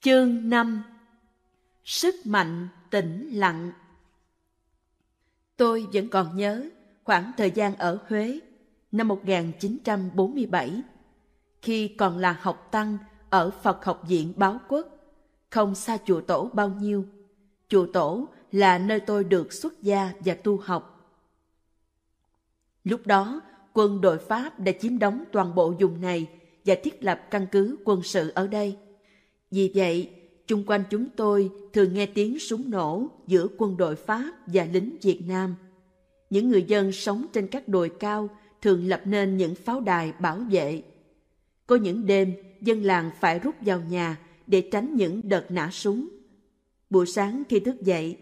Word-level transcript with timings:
Chương 0.00 0.50
5 0.50 0.82
Sức 1.84 2.14
mạnh 2.24 2.68
tĩnh 2.90 3.30
lặng 3.32 3.72
Tôi 5.56 5.86
vẫn 5.92 6.08
còn 6.08 6.36
nhớ 6.36 6.68
khoảng 7.04 7.32
thời 7.36 7.50
gian 7.50 7.76
ở 7.76 7.98
Huế 8.08 8.40
năm 8.92 9.08
1947 9.08 10.82
khi 11.62 11.88
còn 11.88 12.18
là 12.18 12.38
học 12.40 12.68
tăng 12.70 12.98
ở 13.30 13.50
Phật 13.50 13.84
học 13.84 14.02
viện 14.08 14.32
Báo 14.36 14.60
Quốc, 14.68 14.86
không 15.50 15.74
xa 15.74 15.98
chùa 16.04 16.20
Tổ 16.20 16.50
bao 16.52 16.68
nhiêu. 16.68 17.04
Chùa 17.68 17.86
Tổ 17.92 18.28
là 18.52 18.78
nơi 18.78 19.00
tôi 19.00 19.24
được 19.24 19.52
xuất 19.52 19.82
gia 19.82 20.12
và 20.20 20.34
tu 20.34 20.56
học. 20.56 21.14
Lúc 22.84 23.06
đó, 23.06 23.40
quân 23.72 24.00
đội 24.00 24.18
Pháp 24.18 24.60
đã 24.60 24.72
chiếm 24.80 24.98
đóng 24.98 25.24
toàn 25.32 25.54
bộ 25.54 25.74
vùng 25.80 26.00
này 26.00 26.26
và 26.64 26.74
thiết 26.82 27.04
lập 27.04 27.20
căn 27.30 27.46
cứ 27.52 27.76
quân 27.84 28.02
sự 28.02 28.32
ở 28.34 28.46
đây. 28.46 28.76
Vì 29.50 29.72
vậy, 29.74 30.10
chung 30.46 30.64
quanh 30.66 30.84
chúng 30.90 31.06
tôi 31.16 31.50
thường 31.72 31.94
nghe 31.94 32.06
tiếng 32.06 32.38
súng 32.38 32.70
nổ 32.70 33.08
giữa 33.26 33.46
quân 33.58 33.76
đội 33.76 33.96
Pháp 33.96 34.32
và 34.46 34.66
lính 34.72 34.96
Việt 35.02 35.20
Nam. 35.28 35.54
Những 36.30 36.48
người 36.48 36.62
dân 36.62 36.92
sống 36.92 37.26
trên 37.32 37.46
các 37.46 37.68
đồi 37.68 37.90
cao 38.00 38.28
thường 38.62 38.88
lập 38.88 39.02
nên 39.04 39.36
những 39.36 39.54
pháo 39.54 39.80
đài 39.80 40.12
bảo 40.20 40.38
vệ. 40.50 40.82
Có 41.66 41.76
những 41.76 42.06
đêm, 42.06 42.32
dân 42.60 42.82
làng 42.82 43.10
phải 43.20 43.38
rút 43.38 43.54
vào 43.60 43.80
nhà 43.90 44.18
để 44.46 44.60
tránh 44.60 44.94
những 44.96 45.28
đợt 45.28 45.50
nã 45.50 45.70
súng. 45.72 46.08
Buổi 46.90 47.06
sáng 47.06 47.42
khi 47.48 47.60
thức 47.60 47.82
dậy, 47.82 48.16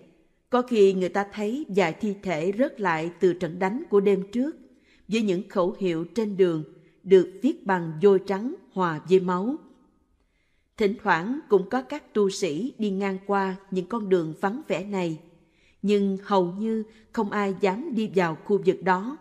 có 0.50 0.62
khi 0.62 0.94
người 0.94 1.08
ta 1.08 1.26
thấy 1.32 1.64
vài 1.68 1.92
thi 1.92 2.14
thể 2.22 2.52
rớt 2.58 2.80
lại 2.80 3.10
từ 3.20 3.32
trận 3.32 3.58
đánh 3.58 3.82
của 3.90 4.00
đêm 4.00 4.22
trước 4.32 4.56
với 5.08 5.22
những 5.22 5.48
khẩu 5.48 5.76
hiệu 5.78 6.04
trên 6.04 6.36
đường 6.36 6.64
được 7.02 7.32
viết 7.42 7.66
bằng 7.66 7.92
vôi 8.02 8.18
trắng 8.26 8.54
hòa 8.72 9.00
với 9.08 9.20
máu. 9.20 9.56
Thỉnh 10.76 10.94
thoảng 11.02 11.40
cũng 11.48 11.70
có 11.70 11.82
các 11.82 12.14
tu 12.14 12.30
sĩ 12.30 12.74
đi 12.78 12.90
ngang 12.90 13.18
qua 13.26 13.56
những 13.70 13.86
con 13.86 14.08
đường 14.08 14.34
vắng 14.40 14.62
vẻ 14.68 14.84
này, 14.84 15.18
nhưng 15.82 16.18
hầu 16.24 16.52
như 16.52 16.82
không 17.12 17.30
ai 17.30 17.54
dám 17.60 17.94
đi 17.94 18.10
vào 18.14 18.38
khu 18.44 18.60
vực 18.66 18.82
đó. 18.82 19.16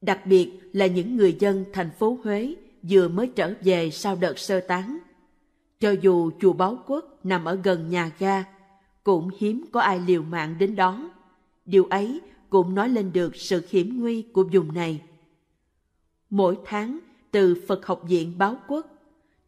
Đặc 0.00 0.26
biệt 0.26 0.50
là 0.72 0.86
những 0.86 1.16
người 1.16 1.36
dân 1.38 1.64
thành 1.72 1.90
phố 1.98 2.18
Huế 2.24 2.54
vừa 2.82 3.08
mới 3.08 3.26
trở 3.26 3.54
về 3.62 3.90
sau 3.90 4.16
đợt 4.16 4.38
sơ 4.38 4.60
tán. 4.60 4.98
Cho 5.80 5.90
dù 5.90 6.30
chùa 6.40 6.52
Báo 6.52 6.78
Quốc 6.86 7.24
nằm 7.24 7.44
ở 7.44 7.54
gần 7.64 7.90
nhà 7.90 8.10
ga, 8.18 8.44
cũng 9.04 9.30
hiếm 9.38 9.64
có 9.72 9.80
ai 9.80 10.00
liều 10.06 10.22
mạng 10.22 10.56
đến 10.58 10.76
đó. 10.76 11.10
Điều 11.66 11.84
ấy 11.84 12.20
cũng 12.50 12.74
nói 12.74 12.88
lên 12.88 13.12
được 13.12 13.36
sự 13.36 13.62
hiểm 13.68 14.00
nguy 14.00 14.22
của 14.22 14.44
vùng 14.52 14.74
này. 14.74 15.02
Mỗi 16.30 16.58
tháng, 16.64 16.98
từ 17.30 17.62
Phật 17.68 17.86
học 17.86 18.02
viện 18.08 18.38
Báo 18.38 18.56
Quốc, 18.68 18.86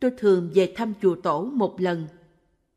tôi 0.07 0.15
thường 0.19 0.51
về 0.55 0.73
thăm 0.77 0.93
chùa 1.03 1.15
Tổ 1.15 1.45
một 1.45 1.81
lần. 1.81 2.07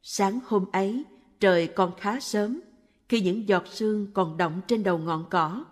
Sáng 0.01 0.39
hôm 0.45 0.65
ấy, 0.71 1.03
trời 1.39 1.67
còn 1.67 1.91
khá 1.97 2.19
sớm, 2.19 2.61
khi 3.09 3.21
những 3.21 3.47
giọt 3.47 3.63
sương 3.67 4.07
còn 4.13 4.37
động 4.37 4.61
trên 4.67 4.83
đầu 4.83 4.97
ngọn 4.97 5.25
cỏ. 5.29 5.65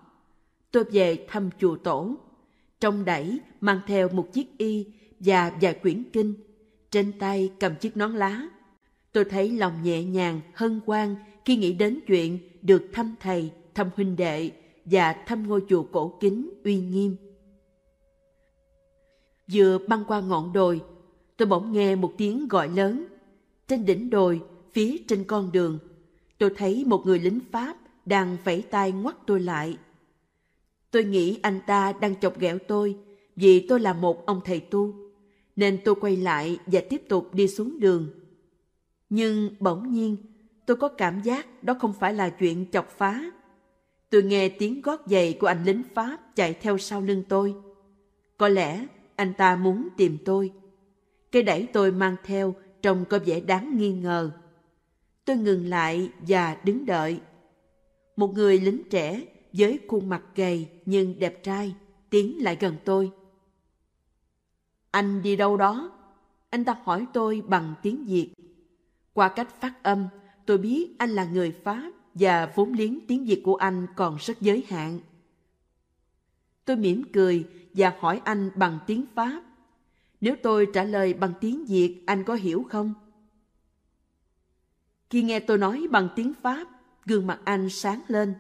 Tôi 0.72 0.83
về 0.83 1.25
thăm 1.30 1.49
chùa 1.59 1.77
Tổ, 1.77 2.16
trong 2.80 3.05
đẩy 3.05 3.39
mang 3.61 3.80
theo 3.88 4.09
một 4.09 4.33
chiếc 4.33 4.58
y 4.58 4.86
và 5.19 5.58
vài 5.61 5.73
quyển 5.73 6.03
kinh, 6.14 6.33
trên 6.91 7.19
tay 7.19 7.52
cầm 7.59 7.75
chiếc 7.75 7.97
nón 7.97 8.16
lá. 8.16 8.47
Tôi 9.11 9.25
thấy 9.25 9.52
lòng 9.52 9.83
nhẹ 9.83 10.03
nhàng, 10.03 10.42
hân 10.53 10.80
hoan 10.86 11.16
khi 11.45 11.55
nghĩ 11.55 11.73
đến 11.73 11.99
chuyện 12.08 12.39
được 12.61 12.89
thăm 12.94 13.16
thầy, 13.19 13.52
thăm 13.73 13.89
huynh 13.95 14.16
đệ 14.16 14.52
và 14.86 15.14
thăm 15.14 15.47
ngôi 15.47 15.61
chùa 15.69 15.83
cổ 15.83 16.17
kính 16.19 16.49
uy 16.64 16.80
nghiêm. 16.80 17.16
Vừa 19.52 19.77
băng 19.88 20.03
qua 20.08 20.21
ngọn 20.21 20.53
đồi, 20.53 20.81
tôi 21.38 21.47
bỗng 21.47 21.71
nghe 21.71 21.95
một 21.95 22.13
tiếng 22.17 22.47
gọi 22.47 22.69
lớn. 22.69 23.05
Trên 23.67 23.85
đỉnh 23.85 24.09
đồi, 24.09 24.41
phía 24.73 24.97
trên 25.07 25.23
con 25.23 25.52
đường, 25.52 25.80
tôi 26.38 26.52
thấy 26.57 26.83
một 26.85 27.05
người 27.05 27.19
lính 27.19 27.39
Pháp 27.52 27.77
đang 28.05 28.38
vẫy 28.43 28.61
tay 28.61 28.91
ngoắt 28.91 29.16
tôi 29.25 29.39
lại. 29.39 29.77
Tôi 30.91 31.03
nghĩ 31.03 31.39
anh 31.41 31.59
ta 31.67 31.93
đang 32.02 32.20
chọc 32.20 32.39
ghẹo 32.39 32.58
tôi 32.67 32.98
vì 33.36 33.67
tôi 33.67 33.80
là 33.80 33.93
một 33.93 34.25
ông 34.25 34.42
thầy 34.45 34.59
tu, 34.59 34.93
nên 35.55 35.80
tôi 35.86 35.95
quay 35.95 36.17
lại 36.17 36.58
và 36.65 36.81
tiếp 36.89 37.02
tục 37.09 37.33
đi 37.33 37.48
xuống 37.48 37.80
đường. 37.80 38.09
Nhưng 39.09 39.55
bỗng 39.59 39.93
nhiên, 39.93 40.17
tôi 40.65 40.77
có 40.77 40.87
cảm 40.87 41.21
giác 41.21 41.64
đó 41.64 41.73
không 41.80 41.93
phải 41.99 42.14
là 42.14 42.30
chuyện 42.30 42.65
chọc 42.71 42.89
phá. 42.89 43.31
Tôi 44.09 44.23
nghe 44.23 44.49
tiếng 44.49 44.81
gót 44.81 45.02
giày 45.05 45.33
của 45.33 45.48
anh 45.48 45.64
lính 45.64 45.83
Pháp 45.95 46.36
chạy 46.36 46.54
theo 46.54 46.77
sau 46.77 47.02
lưng 47.02 47.23
tôi. 47.30 47.55
Có 48.37 48.48
lẽ 48.48 48.86
anh 49.15 49.33
ta 49.33 49.55
muốn 49.55 49.87
tìm 49.98 50.17
tôi. 50.25 50.52
Cây 51.37 51.43
đẩy 51.43 51.67
tôi 51.73 51.92
mang 51.92 52.15
theo 52.23 52.55
trông 52.81 53.05
có 53.09 53.20
vẻ 53.25 53.39
đáng 53.39 53.77
nghi 53.77 53.93
ngờ. 53.93 54.31
Tôi 55.25 55.37
ngừng 55.37 55.65
lại 55.65 56.11
và 56.27 56.58
đứng 56.64 56.86
đợi. 56.86 57.21
Một 58.15 58.33
người 58.33 58.59
lính 58.59 58.83
trẻ 58.89 59.25
với 59.53 59.80
khuôn 59.87 60.09
mặt 60.09 60.23
gầy 60.36 60.67
nhưng 60.86 61.20
đẹp 61.20 61.43
trai 61.43 61.75
tiến 62.09 62.43
lại 62.43 62.58
gần 62.59 62.75
tôi. 62.86 63.11
Anh 64.92 65.21
đi 65.21 65.36
đâu 65.36 65.58
đó? 65.58 65.92
Anh 66.49 66.65
ta 66.65 66.77
hỏi 66.83 67.05
tôi 67.14 67.43
bằng 67.48 67.73
tiếng 67.81 68.05
Việt. 68.05 68.33
Qua 69.14 69.30
cách 69.30 69.61
phát 69.61 69.83
âm, 69.83 70.08
tôi 70.45 70.58
biết 70.58 70.95
anh 70.98 71.09
là 71.09 71.25
người 71.25 71.55
Pháp 71.64 71.92
và 72.14 72.52
vốn 72.55 72.73
liếng 72.73 72.99
tiếng 73.08 73.25
Việt 73.25 73.42
của 73.43 73.55
anh 73.55 73.87
còn 73.95 74.17
rất 74.19 74.42
giới 74.42 74.64
hạn. 74.67 74.99
Tôi 76.65 76.75
mỉm 76.75 77.04
cười 77.14 77.45
và 77.73 77.93
hỏi 77.99 78.21
anh 78.23 78.49
bằng 78.55 78.80
tiếng 78.87 79.05
Pháp. 79.15 79.46
Nếu 80.22 80.36
tôi 80.44 80.67
trả 80.73 80.83
lời 80.83 81.14
bằng 81.14 81.33
tiếng 81.42 81.66
Việt, 81.66 82.04
anh 82.05 82.23
có 82.23 82.33
hiểu 82.33 82.66
không? 82.70 82.94
Khi 85.10 85.23
nghe 85.23 85.39
tôi 85.39 85.58
nói 85.58 85.88
bằng 85.92 86.10
tiếng 86.16 86.33
Pháp, 86.42 86.67
gương 87.05 87.28
mặt 87.28 87.39
anh 87.44 87.70
sáng 87.70 88.02
lên. 88.08 88.33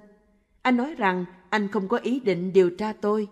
Anh 0.61 0.77
nói 0.77 0.95
rằng 0.95 1.25
anh 1.49 1.67
không 1.67 1.87
có 1.87 1.97
ý 1.97 2.19
định 2.19 2.53
điều 2.53 2.69
tra 2.69 2.93
tôi. 2.93 3.27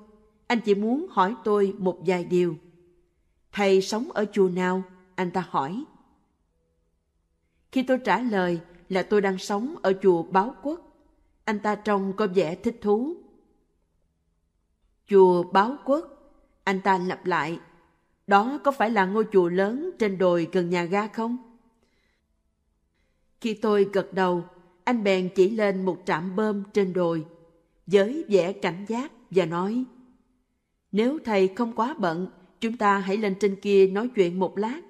Anh 0.47 0.59
chỉ 0.65 0.75
muốn 0.75 1.07
hỏi 1.09 1.35
tôi 1.43 1.73
một 1.77 1.99
vài 2.05 2.25
điều. 2.25 2.55
Thầy 3.51 3.81
sống 3.81 4.11
ở 4.11 4.25
chùa 4.31 4.49
nào? 4.49 4.83
Anh 5.15 5.31
ta 5.31 5.47
hỏi. 5.49 5.83
Khi 7.71 7.83
tôi 7.83 7.97
trả 7.97 8.19
lời 8.19 8.59
là 8.89 9.03
tôi 9.03 9.21
đang 9.21 9.37
sống 9.37 9.75
ở 9.81 9.93
chùa 10.01 10.23
Báo 10.23 10.55
Quốc, 10.63 10.81
anh 11.45 11.59
ta 11.59 11.75
trông 11.75 12.13
có 12.13 12.27
vẻ 12.27 12.55
thích 12.55 12.77
thú. 12.81 13.15
Chùa 15.07 15.43
Báo 15.43 15.77
Quốc, 15.85 16.05
anh 16.63 16.81
ta 16.81 16.97
lặp 16.97 17.25
lại. 17.25 17.59
Đó 18.27 18.59
có 18.63 18.71
phải 18.71 18.91
là 18.91 19.05
ngôi 19.05 19.25
chùa 19.31 19.49
lớn 19.49 19.91
trên 19.99 20.17
đồi 20.17 20.47
gần 20.51 20.69
nhà 20.69 20.83
ga 20.83 21.07
không? 21.07 21.37
Khi 23.41 23.53
tôi 23.53 23.89
gật 23.93 24.13
đầu, 24.13 24.43
anh 24.83 25.03
bèn 25.03 25.29
chỉ 25.35 25.49
lên 25.49 25.85
một 25.85 25.97
trạm 26.05 26.35
bơm 26.35 26.63
trên 26.73 26.93
đồi, 26.93 27.25
với 27.87 28.25
vẻ 28.29 28.53
cảnh 28.53 28.85
giác 28.87 29.11
và 29.31 29.45
nói 29.45 29.83
Nếu 30.91 31.19
thầy 31.25 31.47
không 31.47 31.73
quá 31.75 31.95
bận, 31.99 32.27
chúng 32.61 32.77
ta 32.77 32.97
hãy 32.97 33.17
lên 33.17 33.35
trên 33.39 33.55
kia 33.55 33.87
nói 33.87 34.09
chuyện 34.15 34.39
một 34.39 34.57
lát. 34.57 34.81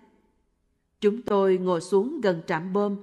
Chúng 1.01 1.21
tôi 1.21 1.57
ngồi 1.57 1.81
xuống 1.81 2.21
gần 2.21 2.41
trạm 2.47 2.73
bơm. 2.73 2.95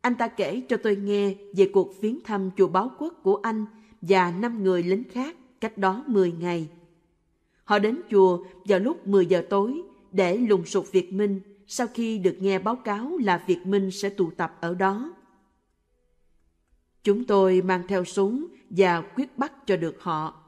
Anh 0.00 0.14
ta 0.14 0.28
kể 0.28 0.62
cho 0.68 0.76
tôi 0.76 0.96
nghe 0.96 1.34
về 1.56 1.70
cuộc 1.72 2.00
viếng 2.00 2.18
thăm 2.24 2.50
chùa 2.56 2.68
báo 2.68 2.90
quốc 2.98 3.14
của 3.22 3.36
anh 3.42 3.64
và 4.02 4.30
năm 4.30 4.62
người 4.62 4.82
lính 4.82 5.04
khác 5.10 5.36
cách 5.60 5.78
đó 5.78 6.04
10 6.06 6.32
ngày. 6.32 6.68
Họ 7.70 7.78
đến 7.78 8.00
chùa 8.10 8.44
vào 8.64 8.78
lúc 8.78 9.06
10 9.06 9.26
giờ 9.26 9.42
tối 9.50 9.82
để 10.12 10.36
lùng 10.36 10.66
sục 10.66 10.92
Việt 10.92 11.12
Minh 11.12 11.40
sau 11.66 11.86
khi 11.94 12.18
được 12.18 12.36
nghe 12.40 12.58
báo 12.58 12.76
cáo 12.76 13.18
là 13.18 13.44
Việt 13.46 13.66
Minh 13.66 13.90
sẽ 13.90 14.08
tụ 14.08 14.30
tập 14.30 14.56
ở 14.60 14.74
đó. 14.74 15.12
Chúng 17.04 17.24
tôi 17.24 17.62
mang 17.62 17.82
theo 17.88 18.04
súng 18.04 18.46
và 18.70 19.02
quyết 19.16 19.38
bắt 19.38 19.66
cho 19.66 19.76
được 19.76 20.02
họ. 20.02 20.42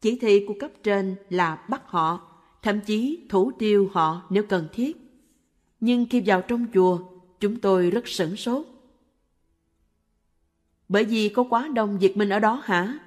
Chỉ 0.00 0.18
thị 0.18 0.44
của 0.48 0.54
cấp 0.60 0.70
trên 0.82 1.16
là 1.30 1.64
bắt 1.68 1.82
họ, 1.86 2.36
thậm 2.62 2.80
chí 2.80 3.26
thủ 3.28 3.52
tiêu 3.58 3.90
họ 3.92 4.22
nếu 4.30 4.42
cần 4.42 4.68
thiết. 4.72 4.96
Nhưng 5.80 6.06
khi 6.10 6.22
vào 6.26 6.42
trong 6.42 6.66
chùa, 6.74 6.98
chúng 7.40 7.60
tôi 7.60 7.90
rất 7.90 8.08
sửng 8.08 8.36
sốt. 8.36 8.66
Bởi 10.88 11.04
vì 11.04 11.28
có 11.28 11.44
quá 11.50 11.68
đông 11.74 11.98
Việt 11.98 12.16
Minh 12.16 12.28
ở 12.28 12.38
đó 12.38 12.62
hả? 12.64 12.98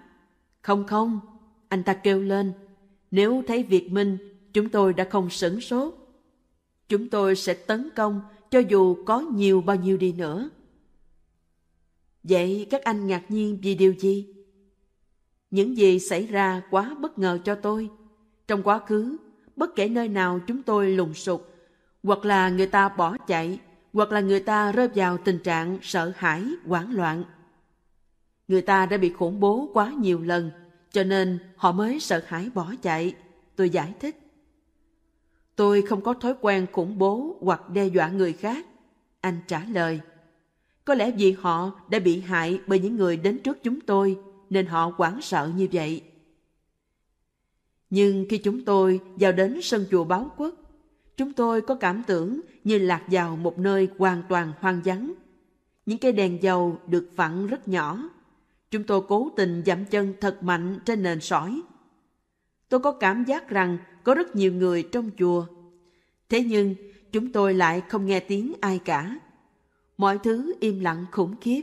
Không 0.62 0.88
không, 0.88 1.20
anh 1.70 1.84
ta 1.84 1.94
kêu 1.94 2.22
lên. 2.22 2.54
Nếu 3.12 3.44
thấy 3.48 3.64
Việt 3.64 3.92
Minh, 3.92 4.18
chúng 4.54 4.70
tôi 4.70 4.94
đã 4.94 5.08
không 5.10 5.30
sửng 5.30 5.62
sốt. 5.62 5.94
Chúng 6.90 7.10
tôi 7.10 7.36
sẽ 7.36 7.54
tấn 7.54 7.90
công 7.96 8.22
cho 8.52 8.60
dù 8.60 9.04
có 9.06 9.20
nhiều 9.20 9.62
bao 9.62 9.76
nhiêu 9.76 9.98
đi 9.98 10.12
nữa. 10.12 10.50
Vậy 12.24 12.68
các 12.70 12.84
anh 12.84 13.08
ngạc 13.08 13.32
nhiên 13.32 13.60
vì 13.62 13.76
điều 13.76 13.94
gì? 13.94 14.36
Những 15.52 15.78
gì 15.78 16.00
xảy 16.00 16.26
ra 16.26 16.62
quá 16.70 16.96
bất 17.02 17.20
ngờ 17.20 17.40
cho 17.44 17.56
tôi. 17.56 17.90
Trong 18.48 18.64
quá 18.64 18.80
khứ, 18.88 19.18
bất 19.56 19.76
kể 19.76 19.90
nơi 19.90 20.08
nào 20.08 20.40
chúng 20.48 20.64
tôi 20.64 20.92
lùng 20.92 21.14
sục, 21.14 21.54
hoặc 22.04 22.26
là 22.26 22.50
người 22.50 22.68
ta 22.68 22.90
bỏ 22.90 23.18
chạy, 23.18 23.60
hoặc 23.94 24.12
là 24.12 24.20
người 24.20 24.40
ta 24.40 24.72
rơi 24.72 24.88
vào 24.96 25.18
tình 25.18 25.40
trạng 25.40 25.78
sợ 25.82 26.12
hãi, 26.16 26.44
hoảng 26.66 26.96
loạn. 26.96 27.24
Người 28.48 28.62
ta 28.62 28.86
đã 28.86 28.98
bị 28.98 29.10
khủng 29.10 29.40
bố 29.40 29.70
quá 29.74 29.94
nhiều 30.00 30.22
lần, 30.22 30.52
cho 30.98 31.04
nên 31.04 31.40
họ 31.56 31.72
mới 31.72 32.00
sợ 32.00 32.22
hãi 32.28 32.50
bỏ 32.54 32.74
chạy. 32.82 33.16
Tôi 33.56 33.70
giải 33.70 33.94
thích. 34.00 34.20
Tôi 35.56 35.82
không 35.82 36.02
có 36.02 36.14
thói 36.14 36.34
quen 36.42 36.66
khủng 36.72 36.98
bố 36.98 37.38
hoặc 37.42 37.70
đe 37.70 37.88
dọa 37.88 38.10
người 38.10 38.34
khác. 38.34 38.66
Anh 39.22 39.40
trả 39.48 39.66
lời. 39.66 40.00
Có 40.86 40.94
lẽ 40.96 41.12
vì 41.12 41.32
họ 41.32 41.72
đã 41.90 42.00
bị 42.00 42.20
hại 42.20 42.60
bởi 42.68 42.80
những 42.80 42.96
người 42.96 43.18
đến 43.18 43.40
trước 43.40 43.58
chúng 43.64 43.82
tôi, 43.82 44.20
nên 44.50 44.66
họ 44.66 44.92
hoảng 44.98 45.22
sợ 45.22 45.52
như 45.56 45.68
vậy. 45.72 46.02
Nhưng 47.90 48.26
khi 48.30 48.38
chúng 48.38 48.66
tôi 48.66 49.00
vào 49.16 49.32
đến 49.32 49.60
sân 49.62 49.86
chùa 49.92 50.04
Báo 50.04 50.32
Quốc, 50.38 50.56
chúng 51.18 51.34
tôi 51.34 51.62
có 51.62 51.76
cảm 51.76 52.04
tưởng 52.08 52.42
như 52.64 52.78
lạc 52.78 53.04
vào 53.08 53.36
một 53.36 53.60
nơi 53.60 53.88
hoàn 53.98 54.24
toàn 54.30 54.54
hoang 54.60 54.82
vắng. 54.86 55.14
Những 55.86 55.98
cây 55.98 56.12
đèn 56.12 56.44
dầu 56.44 56.78
được 56.88 57.10
vặn 57.16 57.48
rất 57.48 57.68
nhỏ. 57.68 58.10
Chúng 58.72 58.84
tôi 58.84 59.02
cố 59.08 59.30
tình 59.36 59.64
dậm 59.66 59.86
chân 59.86 60.14
thật 60.22 60.44
mạnh 60.44 60.80
trên 60.86 61.04
nền 61.04 61.20
sỏi. 61.22 61.62
Tôi 62.70 62.80
có 62.80 62.92
cảm 62.92 63.24
giác 63.24 63.50
rằng 63.50 63.78
có 64.04 64.14
rất 64.14 64.36
nhiều 64.36 64.54
người 64.54 64.84
trong 64.92 65.10
chùa. 65.18 65.46
Thế 66.30 66.44
nhưng, 66.44 66.76
chúng 67.12 67.32
tôi 67.32 67.54
lại 67.54 67.82
không 67.90 68.06
nghe 68.06 68.20
tiếng 68.20 68.54
ai 68.62 68.80
cả. 68.80 69.20
Mọi 69.98 70.18
thứ 70.18 70.54
im 70.60 70.80
lặng 70.80 71.06
khủng 71.12 71.36
khiếp. 71.42 71.62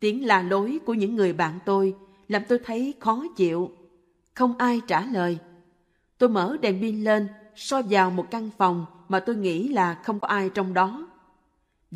Tiếng 0.00 0.26
la 0.26 0.42
lối 0.42 0.78
của 0.86 0.94
những 0.94 1.14
người 1.14 1.32
bạn 1.32 1.58
tôi 1.66 1.94
làm 2.28 2.42
tôi 2.48 2.58
thấy 2.64 2.94
khó 3.00 3.24
chịu. 3.36 3.70
Không 4.34 4.58
ai 4.58 4.80
trả 4.86 5.04
lời. 5.04 5.38
Tôi 6.18 6.28
mở 6.28 6.56
đèn 6.60 6.80
pin 6.80 7.04
lên, 7.04 7.28
soi 7.56 7.82
vào 7.82 8.10
một 8.10 8.26
căn 8.30 8.50
phòng 8.58 8.86
mà 9.08 9.20
tôi 9.20 9.36
nghĩ 9.36 9.68
là 9.68 9.94
không 9.94 10.20
có 10.20 10.28
ai 10.28 10.50
trong 10.50 10.74
đó. 10.74 11.08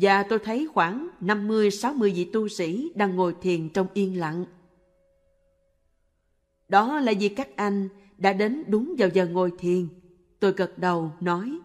Và 0.01 0.23
tôi 0.23 0.39
thấy 0.39 0.67
khoảng 0.73 1.07
50-60 1.21 1.99
vị 2.15 2.29
tu 2.33 2.47
sĩ 2.47 2.91
đang 2.95 3.15
ngồi 3.15 3.35
thiền 3.41 3.69
trong 3.69 3.87
yên 3.93 4.19
lặng. 4.19 4.45
Đó 6.69 6.99
là 6.99 7.13
vì 7.19 7.29
các 7.29 7.55
anh 7.55 7.89
đã 8.17 8.33
đến 8.33 8.63
đúng 8.67 8.95
vào 8.97 9.09
giờ 9.13 9.27
ngồi 9.27 9.51
thiền. 9.59 9.87
Tôi 10.39 10.51
gật 10.51 10.77
đầu 10.77 11.11
nói. 11.19 11.59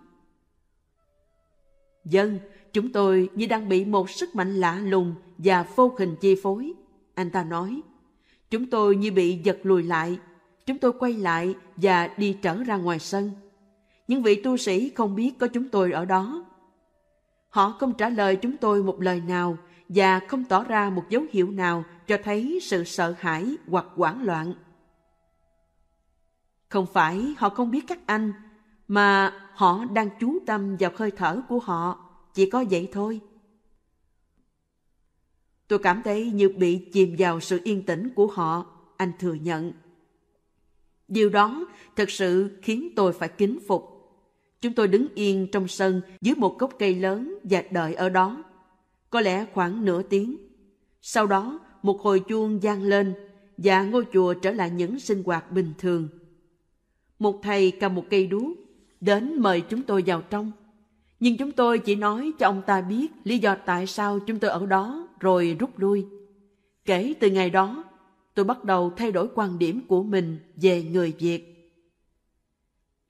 Dân, 2.04 2.38
chúng 2.72 2.92
tôi 2.92 3.28
như 3.34 3.46
đang 3.46 3.68
bị 3.68 3.84
một 3.84 4.10
sức 4.10 4.34
mạnh 4.34 4.54
lạ 4.54 4.78
lùng 4.78 5.14
và 5.38 5.66
vô 5.76 5.94
hình 5.98 6.16
chi 6.20 6.34
phối. 6.42 6.72
Anh 7.14 7.30
ta 7.30 7.44
nói, 7.44 7.80
chúng 8.50 8.70
tôi 8.70 8.96
như 8.96 9.12
bị 9.12 9.40
giật 9.44 9.58
lùi 9.62 9.82
lại. 9.82 10.18
Chúng 10.66 10.78
tôi 10.78 10.92
quay 10.92 11.12
lại 11.12 11.54
và 11.76 12.08
đi 12.16 12.36
trở 12.42 12.64
ra 12.64 12.76
ngoài 12.76 12.98
sân. 12.98 13.30
Những 14.08 14.22
vị 14.22 14.34
tu 14.34 14.56
sĩ 14.56 14.88
không 14.88 15.16
biết 15.16 15.38
có 15.38 15.46
chúng 15.46 15.68
tôi 15.68 15.92
ở 15.92 16.04
đó. 16.04 16.44
Họ 17.54 17.76
không 17.80 17.94
trả 17.94 18.08
lời 18.08 18.36
chúng 18.36 18.56
tôi 18.56 18.82
một 18.82 19.00
lời 19.00 19.20
nào 19.20 19.58
và 19.88 20.20
không 20.28 20.44
tỏ 20.44 20.64
ra 20.64 20.90
một 20.90 21.04
dấu 21.08 21.22
hiệu 21.32 21.50
nào 21.50 21.84
cho 22.06 22.18
thấy 22.24 22.58
sự 22.62 22.84
sợ 22.84 23.14
hãi 23.18 23.56
hoặc 23.68 23.86
hoảng 23.94 24.22
loạn. 24.22 24.54
Không 26.68 26.86
phải 26.92 27.34
họ 27.38 27.48
không 27.48 27.70
biết 27.70 27.84
các 27.86 27.98
anh, 28.06 28.32
mà 28.88 29.32
họ 29.54 29.84
đang 29.84 30.08
chú 30.20 30.38
tâm 30.46 30.76
vào 30.80 30.90
hơi 30.96 31.10
thở 31.10 31.42
của 31.48 31.58
họ, 31.58 32.10
chỉ 32.34 32.50
có 32.50 32.64
vậy 32.70 32.88
thôi. 32.92 33.20
Tôi 35.68 35.78
cảm 35.78 36.02
thấy 36.02 36.30
như 36.30 36.48
bị 36.48 36.88
chìm 36.92 37.14
vào 37.18 37.40
sự 37.40 37.60
yên 37.64 37.86
tĩnh 37.86 38.10
của 38.14 38.26
họ, 38.26 38.66
anh 38.96 39.12
thừa 39.18 39.34
nhận. 39.34 39.72
Điều 41.08 41.28
đó 41.28 41.66
thật 41.96 42.10
sự 42.10 42.58
khiến 42.62 42.92
tôi 42.96 43.12
phải 43.12 43.28
kính 43.28 43.58
phục. 43.68 43.93
Chúng 44.64 44.72
tôi 44.72 44.88
đứng 44.88 45.06
yên 45.14 45.46
trong 45.52 45.68
sân 45.68 46.00
dưới 46.20 46.34
một 46.34 46.58
gốc 46.58 46.72
cây 46.78 46.94
lớn 46.94 47.38
và 47.42 47.62
đợi 47.70 47.94
ở 47.94 48.08
đó. 48.08 48.44
Có 49.10 49.20
lẽ 49.20 49.46
khoảng 49.52 49.84
nửa 49.84 50.02
tiếng. 50.02 50.36
Sau 51.02 51.26
đó, 51.26 51.60
một 51.82 52.00
hồi 52.00 52.20
chuông 52.20 52.60
vang 52.62 52.82
lên 52.82 53.14
và 53.56 53.82
ngôi 53.82 54.04
chùa 54.12 54.34
trở 54.34 54.50
lại 54.50 54.70
những 54.70 54.98
sinh 54.98 55.22
hoạt 55.24 55.52
bình 55.52 55.72
thường. 55.78 56.08
Một 57.18 57.40
thầy 57.42 57.70
cầm 57.70 57.94
một 57.94 58.04
cây 58.10 58.26
đuốc, 58.26 58.58
đến 59.00 59.40
mời 59.40 59.60
chúng 59.60 59.82
tôi 59.82 60.02
vào 60.06 60.22
trong. 60.22 60.52
Nhưng 61.20 61.36
chúng 61.36 61.52
tôi 61.52 61.78
chỉ 61.78 61.94
nói 61.94 62.32
cho 62.38 62.46
ông 62.46 62.62
ta 62.66 62.80
biết 62.80 63.08
lý 63.24 63.38
do 63.38 63.56
tại 63.66 63.86
sao 63.86 64.18
chúng 64.18 64.38
tôi 64.38 64.50
ở 64.50 64.66
đó 64.66 65.08
rồi 65.20 65.56
rút 65.58 65.78
lui. 65.78 66.06
Kể 66.84 67.14
từ 67.20 67.30
ngày 67.30 67.50
đó, 67.50 67.84
tôi 68.34 68.44
bắt 68.44 68.64
đầu 68.64 68.92
thay 68.96 69.12
đổi 69.12 69.28
quan 69.34 69.58
điểm 69.58 69.80
của 69.88 70.02
mình 70.02 70.38
về 70.56 70.82
người 70.82 71.12
Việt. 71.18 71.53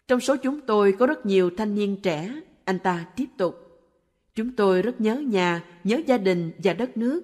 Trong 0.08 0.20
số 0.20 0.36
chúng 0.36 0.60
tôi 0.60 0.92
có 0.92 1.06
rất 1.06 1.26
nhiều 1.26 1.50
thanh 1.56 1.74
niên 1.74 1.96
trẻ, 2.02 2.40
anh 2.64 2.78
ta 2.78 3.06
tiếp 3.16 3.26
tục. 3.36 3.54
Chúng 4.34 4.52
tôi 4.52 4.82
rất 4.82 5.00
nhớ 5.00 5.16
nhà, 5.16 5.64
nhớ 5.84 6.00
gia 6.06 6.18
đình 6.18 6.50
và 6.58 6.72
đất 6.72 6.96
nước. 6.96 7.22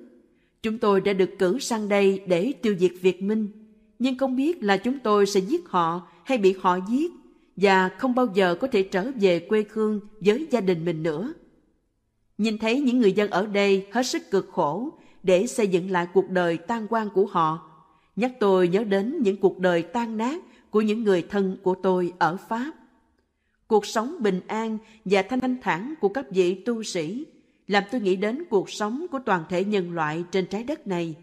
Chúng 0.62 0.78
tôi 0.78 1.00
đã 1.00 1.12
được 1.12 1.30
cử 1.38 1.58
sang 1.58 1.88
đây 1.88 2.22
để 2.26 2.52
tiêu 2.62 2.74
diệt 2.78 2.92
Việt 3.00 3.22
Minh, 3.22 3.48
nhưng 3.98 4.18
không 4.18 4.36
biết 4.36 4.62
là 4.62 4.76
chúng 4.76 4.98
tôi 4.98 5.26
sẽ 5.26 5.40
giết 5.40 5.68
họ 5.68 6.08
hay 6.24 6.38
bị 6.38 6.54
họ 6.60 6.78
giết 6.88 7.12
và 7.56 7.88
không 7.88 8.14
bao 8.14 8.26
giờ 8.34 8.54
có 8.54 8.66
thể 8.66 8.82
trở 8.82 9.10
về 9.20 9.40
quê 9.40 9.64
hương 9.72 10.00
với 10.20 10.46
gia 10.50 10.60
đình 10.60 10.84
mình 10.84 11.02
nữa. 11.02 11.32
Nhìn 12.38 12.58
thấy 12.58 12.80
những 12.80 12.98
người 12.98 13.12
dân 13.12 13.30
ở 13.30 13.46
đây 13.46 13.86
hết 13.92 14.06
sức 14.06 14.30
cực 14.30 14.48
khổ 14.52 14.90
để 15.22 15.46
xây 15.46 15.68
dựng 15.68 15.90
lại 15.90 16.06
cuộc 16.14 16.30
đời 16.30 16.56
tan 16.56 16.86
quan 16.90 17.08
của 17.14 17.26
họ, 17.26 17.70
nhắc 18.16 18.32
tôi 18.40 18.68
nhớ 18.68 18.84
đến 18.84 19.22
những 19.22 19.36
cuộc 19.36 19.58
đời 19.58 19.82
tan 19.82 20.16
nát 20.16 20.42
của 20.70 20.80
những 20.80 21.04
người 21.04 21.22
thân 21.22 21.56
của 21.62 21.74
tôi 21.74 22.12
ở 22.18 22.36
Pháp. 22.36 22.72
Cuộc 23.66 23.86
sống 23.86 24.16
bình 24.20 24.40
an 24.46 24.78
và 25.04 25.22
thanh 25.22 25.56
thản 25.62 25.94
của 26.00 26.08
các 26.08 26.30
vị 26.30 26.54
tu 26.54 26.82
sĩ 26.82 27.26
làm 27.66 27.84
tôi 27.90 28.00
nghĩ 28.00 28.16
đến 28.16 28.42
cuộc 28.50 28.70
sống 28.70 29.06
của 29.10 29.18
toàn 29.26 29.44
thể 29.48 29.64
nhân 29.64 29.92
loại 29.92 30.24
trên 30.30 30.46
trái 30.46 30.64
đất 30.64 30.86
này. 30.86 31.14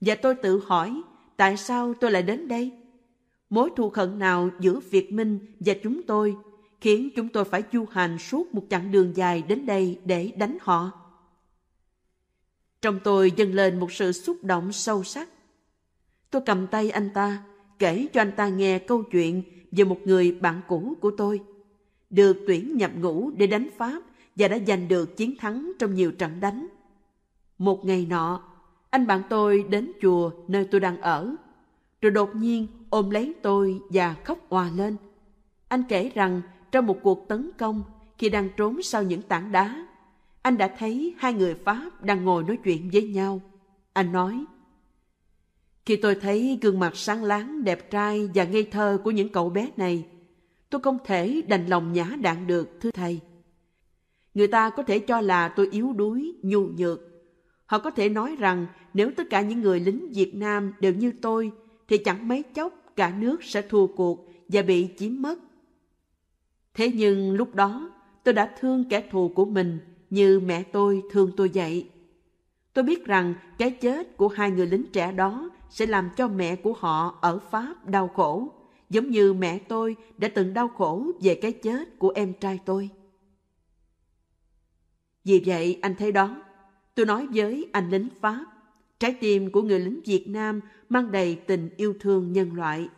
Và 0.00 0.14
tôi 0.14 0.34
tự 0.34 0.62
hỏi 0.66 1.02
tại 1.36 1.56
sao 1.56 1.94
tôi 1.94 2.10
lại 2.10 2.22
đến 2.22 2.48
đây? 2.48 2.70
Mối 3.50 3.70
thù 3.76 3.92
hận 3.94 4.18
nào 4.18 4.50
giữa 4.60 4.80
Việt 4.90 5.12
Minh 5.12 5.38
và 5.60 5.74
chúng 5.82 6.02
tôi 6.02 6.36
khiến 6.80 7.10
chúng 7.16 7.28
tôi 7.28 7.44
phải 7.44 7.62
du 7.72 7.84
hành 7.90 8.18
suốt 8.18 8.54
một 8.54 8.66
chặng 8.70 8.90
đường 8.90 9.16
dài 9.16 9.42
đến 9.48 9.66
đây 9.66 10.00
để 10.04 10.32
đánh 10.36 10.58
họ? 10.60 10.90
Trong 12.82 13.00
tôi 13.04 13.32
dâng 13.36 13.54
lên 13.54 13.80
một 13.80 13.92
sự 13.92 14.12
xúc 14.12 14.44
động 14.44 14.72
sâu 14.72 15.04
sắc. 15.04 15.28
Tôi 16.30 16.42
cầm 16.46 16.66
tay 16.66 16.90
anh 16.90 17.10
ta, 17.14 17.42
kể 17.84 18.06
cho 18.12 18.20
anh 18.20 18.32
ta 18.36 18.48
nghe 18.48 18.78
câu 18.78 19.02
chuyện 19.02 19.42
về 19.72 19.84
một 19.84 19.98
người 20.04 20.32
bạn 20.40 20.60
cũ 20.68 20.94
của 21.00 21.10
tôi, 21.10 21.40
được 22.10 22.36
tuyển 22.46 22.76
nhập 22.76 22.90
ngũ 23.00 23.30
để 23.30 23.46
đánh 23.46 23.68
Pháp 23.76 24.02
và 24.36 24.48
đã 24.48 24.58
giành 24.66 24.88
được 24.88 25.16
chiến 25.16 25.36
thắng 25.36 25.72
trong 25.78 25.94
nhiều 25.94 26.12
trận 26.12 26.40
đánh. 26.40 26.66
Một 27.58 27.84
ngày 27.84 28.06
nọ, 28.10 28.42
anh 28.90 29.06
bạn 29.06 29.22
tôi 29.28 29.64
đến 29.68 29.92
chùa 30.02 30.30
nơi 30.48 30.64
tôi 30.64 30.80
đang 30.80 31.00
ở, 31.00 31.34
rồi 32.00 32.10
đột 32.10 32.36
nhiên 32.36 32.66
ôm 32.90 33.10
lấy 33.10 33.34
tôi 33.42 33.80
và 33.90 34.14
khóc 34.24 34.48
òa 34.48 34.70
lên. 34.76 34.96
Anh 35.68 35.82
kể 35.88 36.10
rằng 36.14 36.40
trong 36.72 36.86
một 36.86 36.98
cuộc 37.02 37.28
tấn 37.28 37.50
công, 37.58 37.82
khi 38.18 38.28
đang 38.28 38.48
trốn 38.56 38.82
sau 38.82 39.02
những 39.02 39.22
tảng 39.22 39.52
đá, 39.52 39.86
anh 40.42 40.58
đã 40.58 40.68
thấy 40.78 41.14
hai 41.18 41.32
người 41.32 41.54
Pháp 41.54 42.02
đang 42.02 42.24
ngồi 42.24 42.44
nói 42.44 42.58
chuyện 42.64 42.90
với 42.92 43.02
nhau. 43.02 43.40
Anh 43.92 44.12
nói, 44.12 44.44
khi 45.86 45.96
tôi 45.96 46.14
thấy 46.14 46.58
gương 46.62 46.78
mặt 46.78 46.96
sáng 46.96 47.24
láng, 47.24 47.64
đẹp 47.64 47.90
trai 47.90 48.30
và 48.34 48.44
ngây 48.44 48.64
thơ 48.64 48.98
của 49.04 49.10
những 49.10 49.28
cậu 49.28 49.50
bé 49.50 49.70
này, 49.76 50.04
tôi 50.70 50.80
không 50.80 50.98
thể 51.04 51.42
đành 51.48 51.66
lòng 51.66 51.92
nhã 51.92 52.10
đạn 52.20 52.46
được, 52.46 52.80
thưa 52.80 52.90
thầy. 52.90 53.20
Người 54.34 54.46
ta 54.46 54.70
có 54.70 54.82
thể 54.82 54.98
cho 54.98 55.20
là 55.20 55.48
tôi 55.48 55.68
yếu 55.72 55.92
đuối, 55.92 56.34
nhu 56.42 56.60
nhược. 56.60 57.00
Họ 57.66 57.78
có 57.78 57.90
thể 57.90 58.08
nói 58.08 58.36
rằng 58.38 58.66
nếu 58.94 59.10
tất 59.16 59.24
cả 59.30 59.40
những 59.40 59.60
người 59.60 59.80
lính 59.80 60.12
Việt 60.12 60.34
Nam 60.34 60.72
đều 60.80 60.94
như 60.94 61.12
tôi, 61.22 61.50
thì 61.88 61.98
chẳng 61.98 62.28
mấy 62.28 62.42
chốc 62.42 62.92
cả 62.96 63.14
nước 63.18 63.44
sẽ 63.44 63.62
thua 63.62 63.86
cuộc 63.86 64.28
và 64.48 64.62
bị 64.62 64.88
chiếm 64.98 65.22
mất. 65.22 65.38
Thế 66.74 66.90
nhưng 66.94 67.32
lúc 67.32 67.54
đó, 67.54 67.90
tôi 68.24 68.34
đã 68.34 68.54
thương 68.60 68.84
kẻ 68.88 69.04
thù 69.10 69.28
của 69.34 69.44
mình 69.44 69.78
như 70.10 70.40
mẹ 70.40 70.62
tôi 70.62 71.02
thương 71.10 71.30
tôi 71.36 71.50
vậy. 71.54 71.88
Tôi 72.72 72.84
biết 72.84 73.04
rằng 73.04 73.34
cái 73.58 73.70
chết 73.70 74.16
của 74.16 74.28
hai 74.28 74.50
người 74.50 74.66
lính 74.66 74.84
trẻ 74.92 75.12
đó 75.12 75.50
sẽ 75.74 75.86
làm 75.86 76.10
cho 76.16 76.28
mẹ 76.28 76.56
của 76.56 76.72
họ 76.72 77.18
ở 77.20 77.38
Pháp 77.38 77.86
đau 77.86 78.08
khổ, 78.08 78.48
giống 78.90 79.10
như 79.10 79.32
mẹ 79.32 79.58
tôi 79.58 79.96
đã 80.18 80.28
từng 80.34 80.54
đau 80.54 80.68
khổ 80.68 81.12
về 81.20 81.34
cái 81.34 81.52
chết 81.52 81.98
của 81.98 82.12
em 82.14 82.32
trai 82.40 82.58
tôi. 82.64 82.90
Vì 85.24 85.42
vậy 85.46 85.78
anh 85.82 85.94
thấy 85.98 86.12
đó, 86.12 86.42
tôi 86.94 87.06
nói 87.06 87.26
với 87.34 87.66
anh 87.72 87.90
lính 87.90 88.08
Pháp, 88.20 88.44
trái 89.00 89.16
tim 89.20 89.52
của 89.52 89.62
người 89.62 89.80
lính 89.80 90.00
Việt 90.04 90.28
Nam 90.28 90.60
mang 90.88 91.12
đầy 91.12 91.36
tình 91.36 91.70
yêu 91.76 91.94
thương 92.00 92.32
nhân 92.32 92.54
loại. 92.54 92.88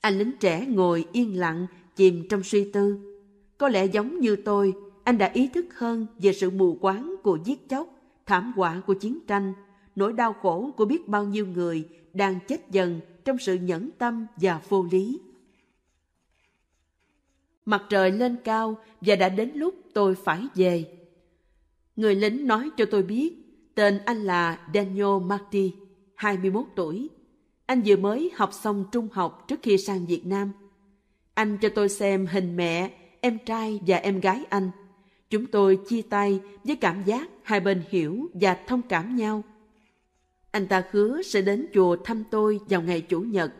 Anh 0.00 0.18
lính 0.18 0.32
trẻ 0.40 0.66
ngồi 0.66 1.06
yên 1.12 1.38
lặng, 1.38 1.66
chìm 1.96 2.26
trong 2.30 2.42
suy 2.42 2.72
tư. 2.72 2.98
Có 3.58 3.68
lẽ 3.68 3.84
giống 3.84 4.20
như 4.20 4.36
tôi, 4.36 4.72
anh 5.04 5.18
đã 5.18 5.30
ý 5.34 5.48
thức 5.48 5.66
hơn 5.74 6.06
về 6.18 6.32
sự 6.32 6.50
mù 6.50 6.78
quáng 6.80 7.14
của 7.22 7.38
giết 7.44 7.68
chóc, 7.68 7.88
thảm 8.26 8.52
họa 8.56 8.82
của 8.86 8.94
chiến 8.94 9.18
tranh, 9.26 9.52
nỗi 9.96 10.12
đau 10.12 10.32
khổ 10.32 10.70
của 10.76 10.84
biết 10.84 11.08
bao 11.08 11.24
nhiêu 11.24 11.46
người 11.46 11.88
đang 12.12 12.38
chết 12.48 12.70
dần 12.70 13.00
trong 13.24 13.38
sự 13.38 13.54
nhẫn 13.54 13.90
tâm 13.98 14.26
và 14.36 14.60
vô 14.68 14.86
lý. 14.90 15.20
Mặt 17.64 17.82
trời 17.88 18.10
lên 18.10 18.36
cao 18.44 18.78
và 19.00 19.16
đã 19.16 19.28
đến 19.28 19.50
lúc 19.54 19.74
tôi 19.94 20.14
phải 20.14 20.46
về. 20.54 20.84
Người 21.96 22.14
lính 22.14 22.46
nói 22.46 22.70
cho 22.76 22.84
tôi 22.90 23.02
biết 23.02 23.32
tên 23.74 24.00
anh 24.04 24.22
là 24.22 24.68
Daniel 24.74 25.22
Marty, 25.26 25.72
21 26.14 26.64
tuổi. 26.76 27.08
Anh 27.66 27.82
vừa 27.86 27.96
mới 27.96 28.30
học 28.34 28.50
xong 28.52 28.84
trung 28.92 29.08
học 29.12 29.44
trước 29.48 29.60
khi 29.62 29.78
sang 29.78 30.06
Việt 30.06 30.26
Nam. 30.26 30.52
Anh 31.34 31.58
cho 31.60 31.68
tôi 31.68 31.88
xem 31.88 32.26
hình 32.26 32.56
mẹ, 32.56 32.90
em 33.20 33.38
trai 33.46 33.80
và 33.86 33.96
em 33.96 34.20
gái 34.20 34.44
anh. 34.48 34.70
Chúng 35.30 35.46
tôi 35.46 35.78
chia 35.88 36.02
tay 36.02 36.40
với 36.64 36.76
cảm 36.76 37.04
giác 37.04 37.28
hai 37.42 37.60
bên 37.60 37.82
hiểu 37.88 38.30
và 38.34 38.56
thông 38.66 38.82
cảm 38.82 39.16
nhau. 39.16 39.42
Anh 40.54 40.66
ta 40.66 40.84
hứa 40.90 41.22
sẽ 41.22 41.42
đến 41.42 41.66
chùa 41.74 41.96
thăm 41.96 42.24
tôi 42.30 42.60
vào 42.68 42.82
ngày 42.82 43.00
Chủ 43.00 43.20
nhật. 43.20 43.52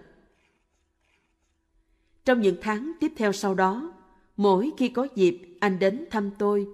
Trong 2.25 2.41
những 2.41 2.57
tháng 2.61 2.93
tiếp 3.01 3.13
theo 3.17 3.33
sau 3.33 3.55
đó, 3.55 3.93
mỗi 4.37 4.71
khi 4.77 4.89
có 4.89 5.07
dịp 5.15 5.57
anh 5.61 5.79
đến 5.79 6.05
thăm 6.11 6.31
tôi, 6.39 6.67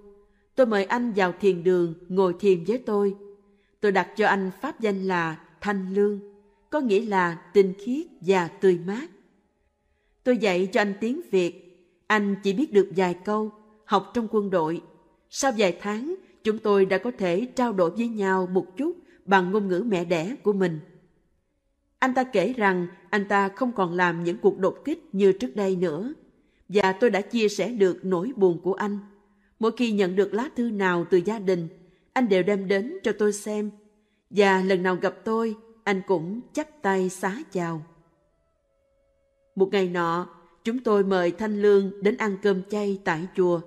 tôi 0.55 0.67
mời 0.67 0.83
anh 0.83 1.13
vào 1.15 1.33
thiền 1.39 1.63
đường 1.63 1.93
ngồi 2.09 2.35
thiền 2.39 2.63
với 2.63 2.77
tôi. 2.77 3.15
Tôi 3.79 3.91
đặt 3.91 4.07
cho 4.17 4.27
anh 4.27 4.51
pháp 4.61 4.79
danh 4.79 5.03
là 5.03 5.39
Thanh 5.61 5.93
Lương, 5.93 6.19
có 6.69 6.79
nghĩa 6.79 7.05
là 7.05 7.41
tinh 7.53 7.73
khiết 7.85 8.07
và 8.21 8.47
tươi 8.47 8.79
mát. 8.85 9.07
Tôi 10.23 10.37
dạy 10.37 10.69
cho 10.71 10.81
anh 10.81 10.93
tiếng 11.01 11.21
Việt, 11.31 11.87
anh 12.07 12.35
chỉ 12.43 12.53
biết 12.53 12.73
được 12.73 12.89
vài 12.95 13.15
câu, 13.25 13.51
học 13.85 14.11
trong 14.13 14.27
quân 14.31 14.49
đội. 14.49 14.81
Sau 15.29 15.51
vài 15.57 15.77
tháng, 15.81 16.15
chúng 16.43 16.59
tôi 16.59 16.85
đã 16.85 16.97
có 16.97 17.11
thể 17.17 17.45
trao 17.55 17.73
đổi 17.73 17.89
với 17.89 18.07
nhau 18.07 18.47
một 18.51 18.77
chút 18.77 18.97
bằng 19.25 19.51
ngôn 19.51 19.67
ngữ 19.67 19.83
mẹ 19.87 20.05
đẻ 20.05 20.35
của 20.43 20.53
mình. 20.53 20.79
Anh 21.99 22.13
ta 22.13 22.23
kể 22.23 22.53
rằng 22.53 22.87
anh 23.09 23.27
ta 23.27 23.49
không 23.49 23.71
còn 23.71 23.93
làm 23.93 24.23
những 24.23 24.37
cuộc 24.37 24.59
đột 24.59 24.77
kích 24.85 25.09
như 25.11 25.31
trước 25.31 25.55
đây 25.55 25.75
nữa. 25.75 26.13
Và 26.69 26.91
tôi 26.91 27.09
đã 27.09 27.21
chia 27.21 27.49
sẻ 27.49 27.69
được 27.69 28.05
nỗi 28.05 28.31
buồn 28.35 28.59
của 28.63 28.73
anh. 28.73 28.99
Mỗi 29.59 29.71
khi 29.77 29.91
nhận 29.91 30.15
được 30.15 30.33
lá 30.33 30.49
thư 30.55 30.69
nào 30.69 31.05
từ 31.09 31.17
gia 31.17 31.39
đình, 31.39 31.67
anh 32.13 32.29
đều 32.29 32.43
đem 32.43 32.67
đến 32.67 32.97
cho 33.03 33.11
tôi 33.19 33.33
xem. 33.33 33.71
Và 34.29 34.61
lần 34.61 34.83
nào 34.83 34.95
gặp 34.95 35.15
tôi, 35.23 35.55
anh 35.83 36.01
cũng 36.07 36.41
chắp 36.53 36.81
tay 36.81 37.09
xá 37.09 37.37
chào. 37.51 37.83
Một 39.55 39.69
ngày 39.71 39.89
nọ, 39.89 40.27
chúng 40.63 40.79
tôi 40.79 41.03
mời 41.03 41.31
Thanh 41.31 41.61
Lương 41.61 42.03
đến 42.03 42.17
ăn 42.17 42.37
cơm 42.41 42.61
chay 42.69 42.99
tại 43.03 43.27
chùa. 43.35 43.61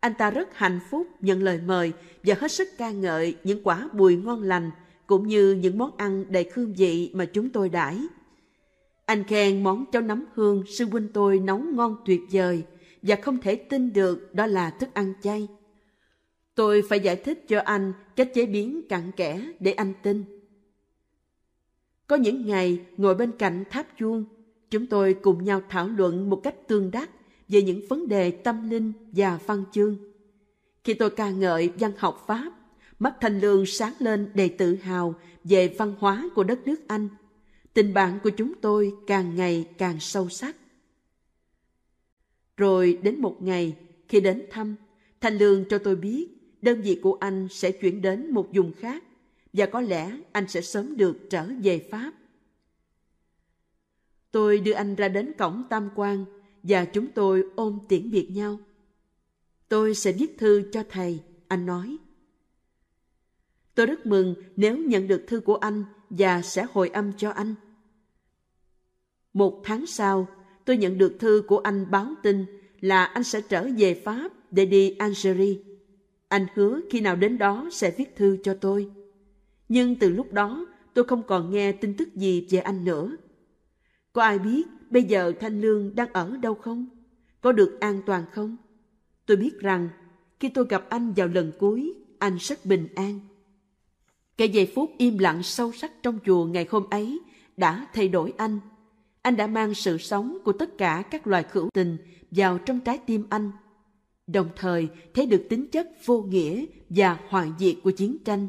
Anh 0.00 0.14
ta 0.18 0.30
rất 0.30 0.54
hạnh 0.54 0.80
phúc 0.90 1.06
nhận 1.20 1.42
lời 1.42 1.60
mời 1.66 1.92
và 2.22 2.34
hết 2.40 2.52
sức 2.52 2.68
ca 2.78 2.90
ngợi 2.90 3.36
những 3.44 3.62
quả 3.64 3.88
bùi 3.92 4.16
ngon 4.16 4.42
lành 4.42 4.70
cũng 5.06 5.26
như 5.26 5.52
những 5.52 5.78
món 5.78 5.96
ăn 5.96 6.24
đầy 6.28 6.50
hương 6.54 6.74
vị 6.74 7.10
mà 7.14 7.24
chúng 7.24 7.50
tôi 7.50 7.68
đãi. 7.68 7.98
Anh 9.04 9.24
khen 9.24 9.62
món 9.62 9.84
cháo 9.92 10.02
nấm 10.02 10.24
hương 10.34 10.64
sư 10.66 10.84
huynh 10.84 11.08
tôi 11.12 11.38
nấu 11.38 11.58
ngon 11.58 11.96
tuyệt 12.06 12.20
vời 12.32 12.62
và 13.02 13.16
không 13.16 13.40
thể 13.40 13.56
tin 13.56 13.92
được 13.92 14.34
đó 14.34 14.46
là 14.46 14.70
thức 14.70 14.88
ăn 14.94 15.12
chay. 15.22 15.48
Tôi 16.54 16.82
phải 16.88 17.00
giải 17.00 17.16
thích 17.16 17.48
cho 17.48 17.60
anh 17.60 17.92
cách 18.16 18.30
chế 18.34 18.46
biến 18.46 18.88
cặn 18.88 19.12
kẽ 19.12 19.50
để 19.60 19.72
anh 19.72 19.92
tin. 20.02 20.24
Có 22.06 22.16
những 22.16 22.46
ngày 22.46 22.80
ngồi 22.96 23.14
bên 23.14 23.32
cạnh 23.38 23.64
tháp 23.70 23.86
chuông, 23.98 24.24
chúng 24.70 24.86
tôi 24.86 25.14
cùng 25.14 25.44
nhau 25.44 25.62
thảo 25.68 25.88
luận 25.88 26.30
một 26.30 26.40
cách 26.42 26.68
tương 26.68 26.90
đắc 26.90 27.10
về 27.48 27.62
những 27.62 27.80
vấn 27.88 28.08
đề 28.08 28.30
tâm 28.30 28.70
linh 28.70 28.92
và 29.12 29.38
văn 29.46 29.64
chương. 29.72 29.96
Khi 30.84 30.94
tôi 30.94 31.10
ca 31.10 31.30
ngợi 31.30 31.70
văn 31.78 31.92
học 31.98 32.24
Pháp, 32.26 32.52
mắt 32.98 33.14
Thanh 33.20 33.40
Lương 33.40 33.66
sáng 33.66 33.92
lên 33.98 34.30
đầy 34.34 34.48
tự 34.48 34.76
hào 34.76 35.14
về 35.44 35.74
văn 35.78 35.94
hóa 35.98 36.28
của 36.34 36.44
đất 36.44 36.66
nước 36.66 36.88
Anh. 36.88 37.08
Tình 37.74 37.94
bạn 37.94 38.18
của 38.22 38.30
chúng 38.30 38.52
tôi 38.60 38.94
càng 39.06 39.34
ngày 39.34 39.68
càng 39.78 40.00
sâu 40.00 40.28
sắc. 40.28 40.56
Rồi 42.56 42.98
đến 43.02 43.20
một 43.20 43.36
ngày, 43.40 43.76
khi 44.08 44.20
đến 44.20 44.46
thăm, 44.50 44.76
Thanh 45.20 45.38
Lương 45.38 45.64
cho 45.68 45.78
tôi 45.78 45.96
biết 45.96 46.28
đơn 46.62 46.82
vị 46.82 47.00
của 47.02 47.16
anh 47.20 47.48
sẽ 47.50 47.72
chuyển 47.72 48.02
đến 48.02 48.30
một 48.30 48.48
vùng 48.54 48.72
khác 48.72 49.02
và 49.52 49.66
có 49.66 49.80
lẽ 49.80 50.18
anh 50.32 50.48
sẽ 50.48 50.60
sớm 50.60 50.96
được 50.96 51.16
trở 51.30 51.46
về 51.62 51.88
Pháp. 51.90 52.12
Tôi 54.30 54.58
đưa 54.58 54.72
anh 54.72 54.94
ra 54.94 55.08
đến 55.08 55.32
cổng 55.38 55.62
Tam 55.70 55.88
Quan 55.94 56.24
và 56.62 56.84
chúng 56.84 57.06
tôi 57.06 57.44
ôm 57.56 57.78
tiễn 57.88 58.10
biệt 58.10 58.30
nhau. 58.30 58.58
Tôi 59.68 59.94
sẽ 59.94 60.12
viết 60.12 60.38
thư 60.38 60.70
cho 60.72 60.82
thầy, 60.88 61.20
anh 61.48 61.66
nói. 61.66 61.96
Tôi 63.76 63.86
rất 63.86 64.06
mừng 64.06 64.34
nếu 64.56 64.78
nhận 64.78 65.08
được 65.08 65.24
thư 65.26 65.40
của 65.40 65.56
anh 65.56 65.84
và 66.10 66.42
sẽ 66.42 66.66
hồi 66.72 66.88
âm 66.88 67.12
cho 67.16 67.30
anh. 67.30 67.54
Một 69.32 69.60
tháng 69.64 69.86
sau, 69.86 70.28
tôi 70.64 70.76
nhận 70.76 70.98
được 70.98 71.16
thư 71.20 71.42
của 71.46 71.58
anh 71.58 71.90
báo 71.90 72.14
tin 72.22 72.44
là 72.80 73.04
anh 73.04 73.24
sẽ 73.24 73.40
trở 73.40 73.68
về 73.78 73.94
Pháp 74.04 74.32
để 74.50 74.66
đi 74.66 74.90
Algeria. 74.90 75.58
Anh 76.28 76.46
hứa 76.54 76.80
khi 76.90 77.00
nào 77.00 77.16
đến 77.16 77.38
đó 77.38 77.68
sẽ 77.72 77.90
viết 77.90 78.16
thư 78.16 78.38
cho 78.42 78.54
tôi. 78.54 78.90
Nhưng 79.68 79.96
từ 79.96 80.10
lúc 80.10 80.32
đó, 80.32 80.66
tôi 80.94 81.04
không 81.04 81.22
còn 81.22 81.50
nghe 81.50 81.72
tin 81.72 81.94
tức 81.94 82.14
gì 82.14 82.46
về 82.50 82.58
anh 82.58 82.84
nữa. 82.84 83.16
Có 84.12 84.22
ai 84.22 84.38
biết 84.38 84.62
bây 84.90 85.02
giờ 85.02 85.32
Thanh 85.40 85.60
Lương 85.60 85.94
đang 85.94 86.12
ở 86.12 86.36
đâu 86.36 86.54
không? 86.54 86.86
Có 87.40 87.52
được 87.52 87.80
an 87.80 88.02
toàn 88.06 88.24
không? 88.32 88.56
Tôi 89.26 89.36
biết 89.36 89.58
rằng 89.58 89.88
khi 90.40 90.48
tôi 90.48 90.66
gặp 90.68 90.86
anh 90.88 91.12
vào 91.16 91.28
lần 91.28 91.52
cuối, 91.58 91.94
anh 92.18 92.36
rất 92.40 92.66
bình 92.66 92.88
an. 92.94 93.20
Cái 94.36 94.48
giây 94.48 94.72
phút 94.74 94.92
im 94.98 95.18
lặng 95.18 95.42
sâu 95.42 95.72
sắc 95.72 95.92
trong 96.02 96.18
chùa 96.24 96.44
ngày 96.44 96.66
hôm 96.70 96.90
ấy 96.90 97.20
đã 97.56 97.86
thay 97.92 98.08
đổi 98.08 98.32
anh. 98.36 98.60
Anh 99.22 99.36
đã 99.36 99.46
mang 99.46 99.74
sự 99.74 99.98
sống 99.98 100.38
của 100.44 100.52
tất 100.52 100.78
cả 100.78 101.02
các 101.10 101.26
loài 101.26 101.44
hữu 101.52 101.70
tình 101.74 101.96
vào 102.30 102.58
trong 102.58 102.80
trái 102.80 102.98
tim 103.06 103.26
anh. 103.30 103.50
Đồng 104.26 104.48
thời 104.56 104.88
thấy 105.14 105.26
được 105.26 105.46
tính 105.48 105.66
chất 105.70 105.88
vô 106.04 106.22
nghĩa 106.22 106.64
và 106.88 107.18
hoại 107.28 107.52
diệt 107.58 107.74
của 107.84 107.90
chiến 107.90 108.16
tranh. 108.24 108.48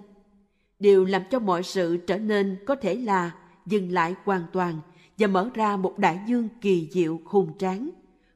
Điều 0.80 1.06
làm 1.06 1.22
cho 1.32 1.40
mọi 1.40 1.64
sự 1.64 1.98
trở 1.98 2.18
nên 2.18 2.58
có 2.66 2.76
thể 2.76 2.96
là 2.96 3.32
dừng 3.66 3.92
lại 3.92 4.16
hoàn 4.24 4.44
toàn 4.54 4.80
và 5.18 5.28
mở 5.28 5.50
ra 5.54 5.78
một 5.78 5.98
đại 5.98 6.20
dương 6.28 6.50
kỳ 6.62 6.90
diệu 6.92 7.22
hùng 7.26 7.58
tráng, 7.58 7.90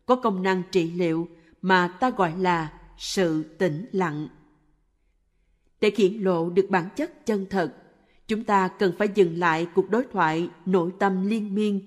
có 0.05 0.15
công 0.15 0.43
năng 0.43 0.61
trị 0.71 0.91
liệu 0.91 1.27
mà 1.61 1.87
ta 1.87 2.09
gọi 2.09 2.33
là 2.37 2.73
sự 2.97 3.43
tĩnh 3.43 3.85
lặng. 3.91 4.27
Để 5.81 5.91
hiển 5.97 6.13
lộ 6.13 6.49
được 6.49 6.67
bản 6.69 6.89
chất 6.95 7.25
chân 7.25 7.45
thật, 7.49 7.73
chúng 8.27 8.43
ta 8.43 8.67
cần 8.67 8.93
phải 8.97 9.09
dừng 9.15 9.39
lại 9.39 9.67
cuộc 9.75 9.89
đối 9.89 10.03
thoại 10.11 10.49
nội 10.65 10.91
tâm 10.99 11.27
liên 11.27 11.55
miên, 11.55 11.85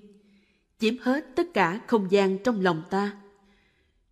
chiếm 0.79 0.97
hết 1.01 1.25
tất 1.35 1.53
cả 1.53 1.81
không 1.87 2.11
gian 2.11 2.37
trong 2.43 2.61
lòng 2.61 2.83
ta. 2.89 3.17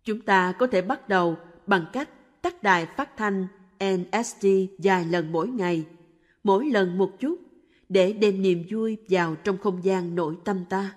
Chúng 0.04 0.20
ta 0.20 0.52
có 0.52 0.66
thể 0.66 0.82
bắt 0.82 1.08
đầu 1.08 1.36
bằng 1.66 1.86
cách 1.92 2.08
tắt 2.42 2.62
đài 2.62 2.86
phát 2.86 3.16
thanh 3.16 3.46
NST 3.84 4.46
vài 4.78 5.04
lần 5.04 5.32
mỗi 5.32 5.48
ngày, 5.48 5.84
mỗi 6.44 6.66
lần 6.66 6.98
một 6.98 7.12
chút, 7.20 7.40
để 7.88 8.12
đem 8.12 8.42
niềm 8.42 8.64
vui 8.70 8.96
vào 9.08 9.34
trong 9.34 9.58
không 9.58 9.84
gian 9.84 10.14
nội 10.14 10.36
tâm 10.44 10.64
ta. 10.70 10.96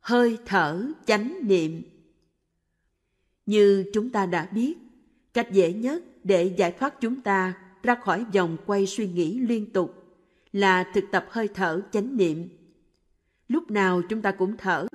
Hơi 0.00 0.38
thở 0.46 0.86
chánh 1.06 1.38
niệm 1.42 1.82
Như 3.46 3.90
chúng 3.94 4.10
ta 4.10 4.26
đã 4.26 4.48
biết, 4.52 4.74
cách 5.34 5.52
dễ 5.52 5.72
nhất 5.72 6.02
để 6.24 6.44
giải 6.44 6.72
thoát 6.72 7.00
chúng 7.00 7.20
ta 7.20 7.54
ra 7.82 7.94
khỏi 7.94 8.24
vòng 8.34 8.56
quay 8.66 8.86
suy 8.86 9.08
nghĩ 9.08 9.38
liên 9.38 9.72
tục 9.72 9.94
là 10.52 10.84
thực 10.94 11.04
tập 11.12 11.26
hơi 11.30 11.48
thở 11.48 11.80
chánh 11.92 12.16
niệm. 12.16 12.48
Lúc 13.48 13.70
nào 13.70 14.02
chúng 14.08 14.22
ta 14.22 14.30
cũng 14.30 14.56
thở, 14.56 14.86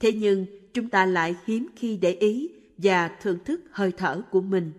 thế 0.00 0.12
nhưng 0.12 0.46
chúng 0.74 0.88
ta 0.88 1.06
lại 1.06 1.36
hiếm 1.44 1.66
khi 1.76 1.96
để 1.96 2.12
ý 2.12 2.50
và 2.78 3.08
thưởng 3.08 3.38
thức 3.44 3.60
hơi 3.70 3.92
thở 3.96 4.22
của 4.30 4.40
mình. 4.40 4.72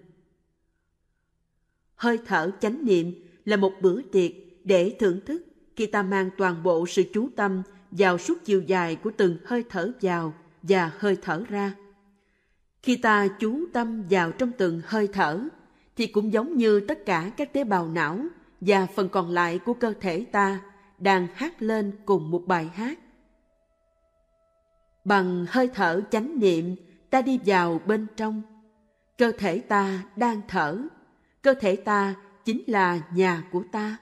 Hơi 1.96 2.20
thở 2.26 2.52
chánh 2.62 2.86
niệm 2.86 3.14
là 3.46 3.58
một 3.58 3.74
bữa 3.82 4.02
tiệc 4.02 4.32
để 4.64 4.96
thưởng 5.00 5.20
thức 5.26 5.46
khi 5.76 5.86
ta 5.86 6.04
mang 6.04 6.30
toàn 6.38 6.64
bộ 6.64 6.86
sự 6.88 7.04
chú 7.14 7.30
tâm 7.36 7.62
vào 7.92 8.18
suốt 8.18 8.46
chiều 8.46 8.62
dài 8.62 8.96
của 8.96 9.12
từng 9.18 9.38
hơi 9.46 9.64
thở 9.70 9.92
vào 10.02 10.34
và 10.64 10.92
hơi 10.98 11.18
thở 11.22 11.44
ra. 11.50 11.76
Khi 12.88 12.98
ta 12.98 13.28
chú 13.28 13.66
tâm 13.74 14.04
vào 14.10 14.32
trong 14.32 14.52
từng 14.58 14.82
hơi 14.86 15.08
thở, 15.08 15.48
thì 15.96 16.08
cũng 16.08 16.34
giống 16.34 16.58
như 16.58 16.80
tất 16.80 17.06
cả 17.06 17.32
các 17.38 17.54
tế 17.54 17.64
bào 17.64 17.88
não 17.88 18.20
và 18.62 18.86
phần 18.86 19.10
còn 19.10 19.30
lại 19.30 19.60
của 19.60 19.74
cơ 19.74 19.94
thể 20.02 20.26
ta 20.32 20.62
đang 20.98 21.28
hát 21.34 21.62
lên 21.62 21.92
cùng 22.06 22.32
một 22.32 22.44
bài 22.46 22.70
hát. 22.74 23.00
Bằng 25.06 25.46
hơi 25.50 25.70
thở 25.74 26.02
chánh 26.12 26.40
niệm, 26.40 26.76
ta 27.10 27.22
đi 27.22 27.40
vào 27.46 27.82
bên 27.86 28.08
trong. 28.16 28.42
Cơ 29.18 29.32
thể 29.38 29.60
ta 29.60 30.04
đang 30.16 30.42
thở, 30.48 30.82
cơ 31.42 31.54
thể 31.54 31.76
ta 31.76 32.16
chính 32.46 32.64
là 32.68 33.00
nhà 33.14 33.44
của 33.52 33.64
ta. 33.72 33.98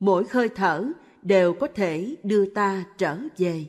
Mỗi 0.00 0.24
hơi 0.30 0.48
thở 0.48 0.92
đều 1.22 1.54
có 1.54 1.68
thể 1.74 2.16
đưa 2.22 2.46
ta 2.46 2.84
trở 2.98 3.18
về. 3.36 3.66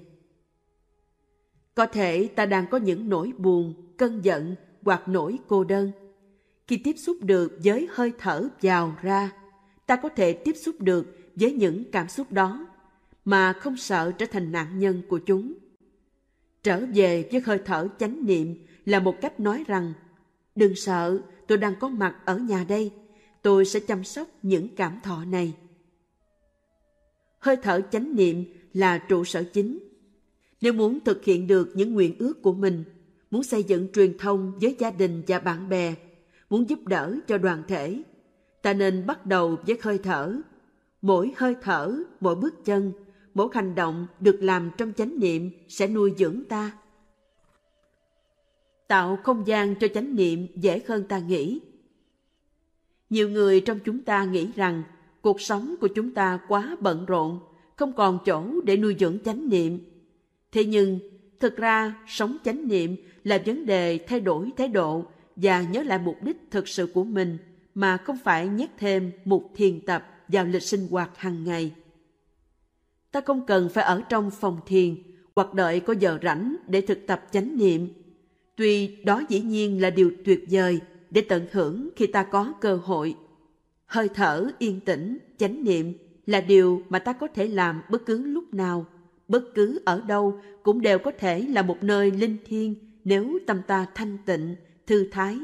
Có 1.76 1.86
thể 1.86 2.28
ta 2.36 2.46
đang 2.46 2.68
có 2.68 2.78
những 2.78 3.10
nỗi 3.10 3.34
buồn, 3.38 3.89
cơn 4.00 4.26
giận 4.26 4.56
hoặc 4.82 5.08
nỗi 5.08 5.40
cô 5.48 5.64
đơn. 5.64 5.92
Khi 6.68 6.78
tiếp 6.78 6.96
xúc 6.98 7.18
được 7.22 7.60
với 7.64 7.88
hơi 7.92 8.12
thở 8.18 8.50
vào 8.62 8.96
ra, 9.02 9.32
ta 9.86 9.96
có 9.96 10.10
thể 10.10 10.34
tiếp 10.34 10.56
xúc 10.56 10.76
được 10.80 11.18
với 11.36 11.52
những 11.52 11.92
cảm 11.92 12.10
xúc 12.10 12.32
đó 12.32 12.68
mà 13.26 13.54
không 13.54 13.78
sợ 13.78 14.12
trở 14.12 14.26
thành 14.26 14.52
nạn 14.52 14.80
nhân 14.80 15.02
của 15.10 15.18
chúng. 15.18 15.54
Trở 16.64 16.86
về 16.94 17.30
với 17.32 17.42
hơi 17.42 17.60
thở 17.66 17.88
chánh 18.00 18.26
niệm 18.26 18.66
là 18.86 19.00
một 19.00 19.16
cách 19.22 19.40
nói 19.40 19.64
rằng 19.68 19.94
đừng 20.56 20.76
sợ, 20.76 21.22
tôi 21.48 21.58
đang 21.58 21.76
có 21.80 21.90
mặt 21.90 22.16
ở 22.26 22.38
nhà 22.38 22.66
đây, 22.70 22.92
tôi 23.42 23.66
sẽ 23.66 23.80
chăm 23.80 24.04
sóc 24.04 24.28
những 24.42 24.76
cảm 24.76 25.00
thọ 25.04 25.26
này. 25.26 25.54
Hơi 27.40 27.56
thở 27.56 27.82
chánh 27.92 28.16
niệm 28.16 28.46
là 28.74 28.98
trụ 28.98 29.24
sở 29.24 29.44
chính. 29.44 29.80
Nếu 30.62 30.74
muốn 30.74 31.00
thực 31.00 31.24
hiện 31.24 31.48
được 31.48 31.72
những 31.76 31.94
nguyện 31.94 32.16
ước 32.20 32.42
của 32.42 32.54
mình, 32.54 32.84
muốn 33.32 33.44
xây 33.44 33.64
dựng 33.64 33.88
truyền 33.94 34.18
thông 34.18 34.60
với 34.62 34.76
gia 34.80 34.92
đình 34.92 35.24
và 35.28 35.40
bạn 35.40 35.70
bè, 35.70 35.96
muốn 36.50 36.70
giúp 36.70 36.80
đỡ 36.88 37.16
cho 37.28 37.38
đoàn 37.38 37.64
thể. 37.68 38.04
Ta 38.62 38.74
nên 38.74 39.06
bắt 39.06 39.26
đầu 39.26 39.58
với 39.68 39.78
hơi 39.82 39.98
thở. 39.98 40.36
Mỗi 41.02 41.34
hơi 41.38 41.56
thở, 41.62 42.04
mỗi 42.20 42.36
bước 42.36 42.66
chân, 42.66 42.92
mỗi 43.34 43.50
hành 43.54 43.76
động 43.76 44.08
được 44.20 44.38
làm 44.42 44.72
trong 44.78 44.94
chánh 44.94 45.20
niệm 45.20 45.52
sẽ 45.68 45.88
nuôi 45.88 46.14
dưỡng 46.18 46.44
ta. 46.50 46.72
Tạo 48.88 49.20
không 49.24 49.48
gian 49.48 49.76
cho 49.80 49.88
chánh 49.88 50.16
niệm 50.16 50.48
dễ 50.56 50.82
hơn 50.88 51.04
ta 51.04 51.20
nghĩ. 51.20 51.60
Nhiều 53.10 53.30
người 53.30 53.62
trong 53.62 53.80
chúng 53.86 54.02
ta 54.02 54.26
nghĩ 54.26 54.50
rằng 54.56 54.84
cuộc 55.22 55.42
sống 55.42 55.76
của 55.82 55.88
chúng 55.88 56.12
ta 56.12 56.40
quá 56.48 56.78
bận 56.80 57.06
rộn, 57.06 57.40
không 57.76 57.94
còn 57.94 58.20
chỗ 58.26 58.62
để 58.64 58.78
nuôi 58.78 58.96
dưỡng 59.00 59.18
chánh 59.26 59.50
niệm. 59.50 59.80
Thế 60.52 60.66
nhưng, 60.66 61.00
thực 61.40 61.58
ra 61.58 61.96
sống 62.08 62.38
chánh 62.44 62.68
niệm 62.68 62.96
là 63.30 63.42
vấn 63.46 63.66
đề 63.66 64.00
thay 64.08 64.20
đổi 64.20 64.52
thái 64.58 64.68
độ 64.68 65.06
và 65.36 65.62
nhớ 65.62 65.84
lại 65.84 66.00
mục 66.00 66.16
đích 66.24 66.38
thực 66.52 66.68
sự 66.68 66.92
của 66.94 67.04
mình 67.04 67.38
mà 67.76 67.98
không 67.98 68.18
phải 68.24 68.48
nhét 68.48 68.70
thêm 68.78 69.12
một 69.26 69.50
thiền 69.56 69.82
tập 69.86 70.06
vào 70.28 70.46
lịch 70.46 70.64
sinh 70.64 70.88
hoạt 70.92 71.18
hàng 71.18 71.44
ngày. 71.44 71.72
Ta 73.12 73.22
không 73.22 73.46
cần 73.46 73.70
phải 73.70 73.84
ở 73.84 74.02
trong 74.10 74.32
phòng 74.32 74.60
thiền 74.66 74.96
hoặc 75.36 75.54
đợi 75.54 75.80
có 75.80 75.94
giờ 76.00 76.20
rảnh 76.24 76.56
để 76.68 76.82
thực 76.82 77.08
tập 77.08 77.26
chánh 77.32 77.58
niệm. 77.58 77.88
Tuy 78.56 78.96
đó 79.04 79.24
dĩ 79.30 79.42
nhiên 79.42 79.82
là 79.82 79.90
điều 79.90 80.12
tuyệt 80.26 80.46
vời 80.50 80.80
để 81.10 81.22
tận 81.22 81.46
hưởng 81.52 81.90
khi 81.96 82.08
ta 82.08 82.24
có 82.24 82.54
cơ 82.62 82.76
hội. 82.76 83.16
Hơi 83.86 84.10
thở 84.10 84.52
yên 84.60 84.80
tĩnh, 84.80 85.18
chánh 85.38 85.64
niệm 85.64 85.94
là 86.26 86.42
điều 86.42 86.82
mà 86.90 87.00
ta 87.00 87.14
có 87.14 87.28
thể 87.28 87.48
làm 87.48 87.82
bất 87.90 88.06
cứ 88.06 88.26
lúc 88.26 88.54
nào, 88.54 88.86
bất 89.28 89.44
cứ 89.56 89.82
ở 89.86 90.02
đâu 90.02 90.40
cũng 90.64 90.82
đều 90.82 91.00
có 91.00 91.12
thể 91.20 91.42
là 91.50 91.62
một 91.62 91.84
nơi 91.84 92.12
linh 92.12 92.38
thiêng 92.46 92.89
nếu 93.04 93.40
tâm 93.48 93.62
ta 93.68 93.86
thanh 93.96 94.18
tịnh, 94.26 94.56
thư 94.88 95.08
thái, 95.12 95.38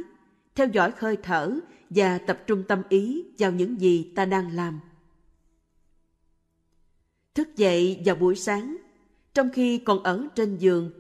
theo 0.56 0.68
dõi 0.68 0.92
hơi 0.98 1.18
thở 1.24 1.60
và 1.90 2.18
tập 2.18 2.44
trung 2.48 2.64
tâm 2.68 2.82
ý 2.90 3.24
vào 3.40 3.52
những 3.52 3.82
gì 3.82 4.12
ta 4.16 4.26
đang 4.26 4.52
làm. 4.52 4.80
Thức 7.36 7.56
dậy 7.56 8.02
vào 8.06 8.16
buổi 8.16 8.36
sáng, 8.36 8.78
trong 9.34 9.50
khi 9.54 9.78
còn 9.78 10.04
ở 10.04 10.28
trên 10.36 10.58
giường, 10.58 10.92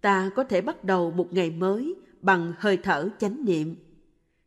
ta 0.00 0.30
có 0.34 0.44
thể 0.44 0.60
bắt 0.60 0.84
đầu 0.84 1.10
một 1.10 1.32
ngày 1.32 1.50
mới 1.50 1.94
bằng 2.20 2.52
hơi 2.58 2.76
thở 2.76 3.08
chánh 3.18 3.44
niệm. 3.44 3.76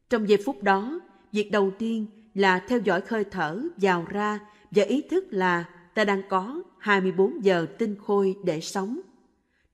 Trong 0.10 0.30
giây 0.30 0.38
phút 0.46 0.64
đó, 0.64 1.00
việc 1.32 1.52
đầu 1.52 1.72
tiên 1.80 2.06
là 2.34 2.60
theo 2.60 2.80
dõi 2.80 3.02
hơi 3.08 3.24
thở 3.24 3.62
vào 3.78 4.06
ra 4.10 4.40
và 4.72 4.84
ý 4.84 5.02
thức 5.02 5.26
là 5.30 5.66
ta 5.94 6.04
đang 6.04 6.22
có 6.30 6.64
24 6.78 7.44
giờ 7.44 7.66
tinh 7.78 7.96
khôi 8.06 8.36
để 8.44 8.62
sống. 8.62 9.00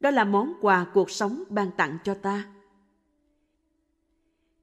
Đó 0.04 0.12
là 0.12 0.24
món 0.26 0.54
quà 0.62 0.86
cuộc 0.94 1.12
sống 1.12 1.44
ban 1.50 1.72
tặng 1.78 1.98
cho 2.04 2.14
ta. 2.14 2.48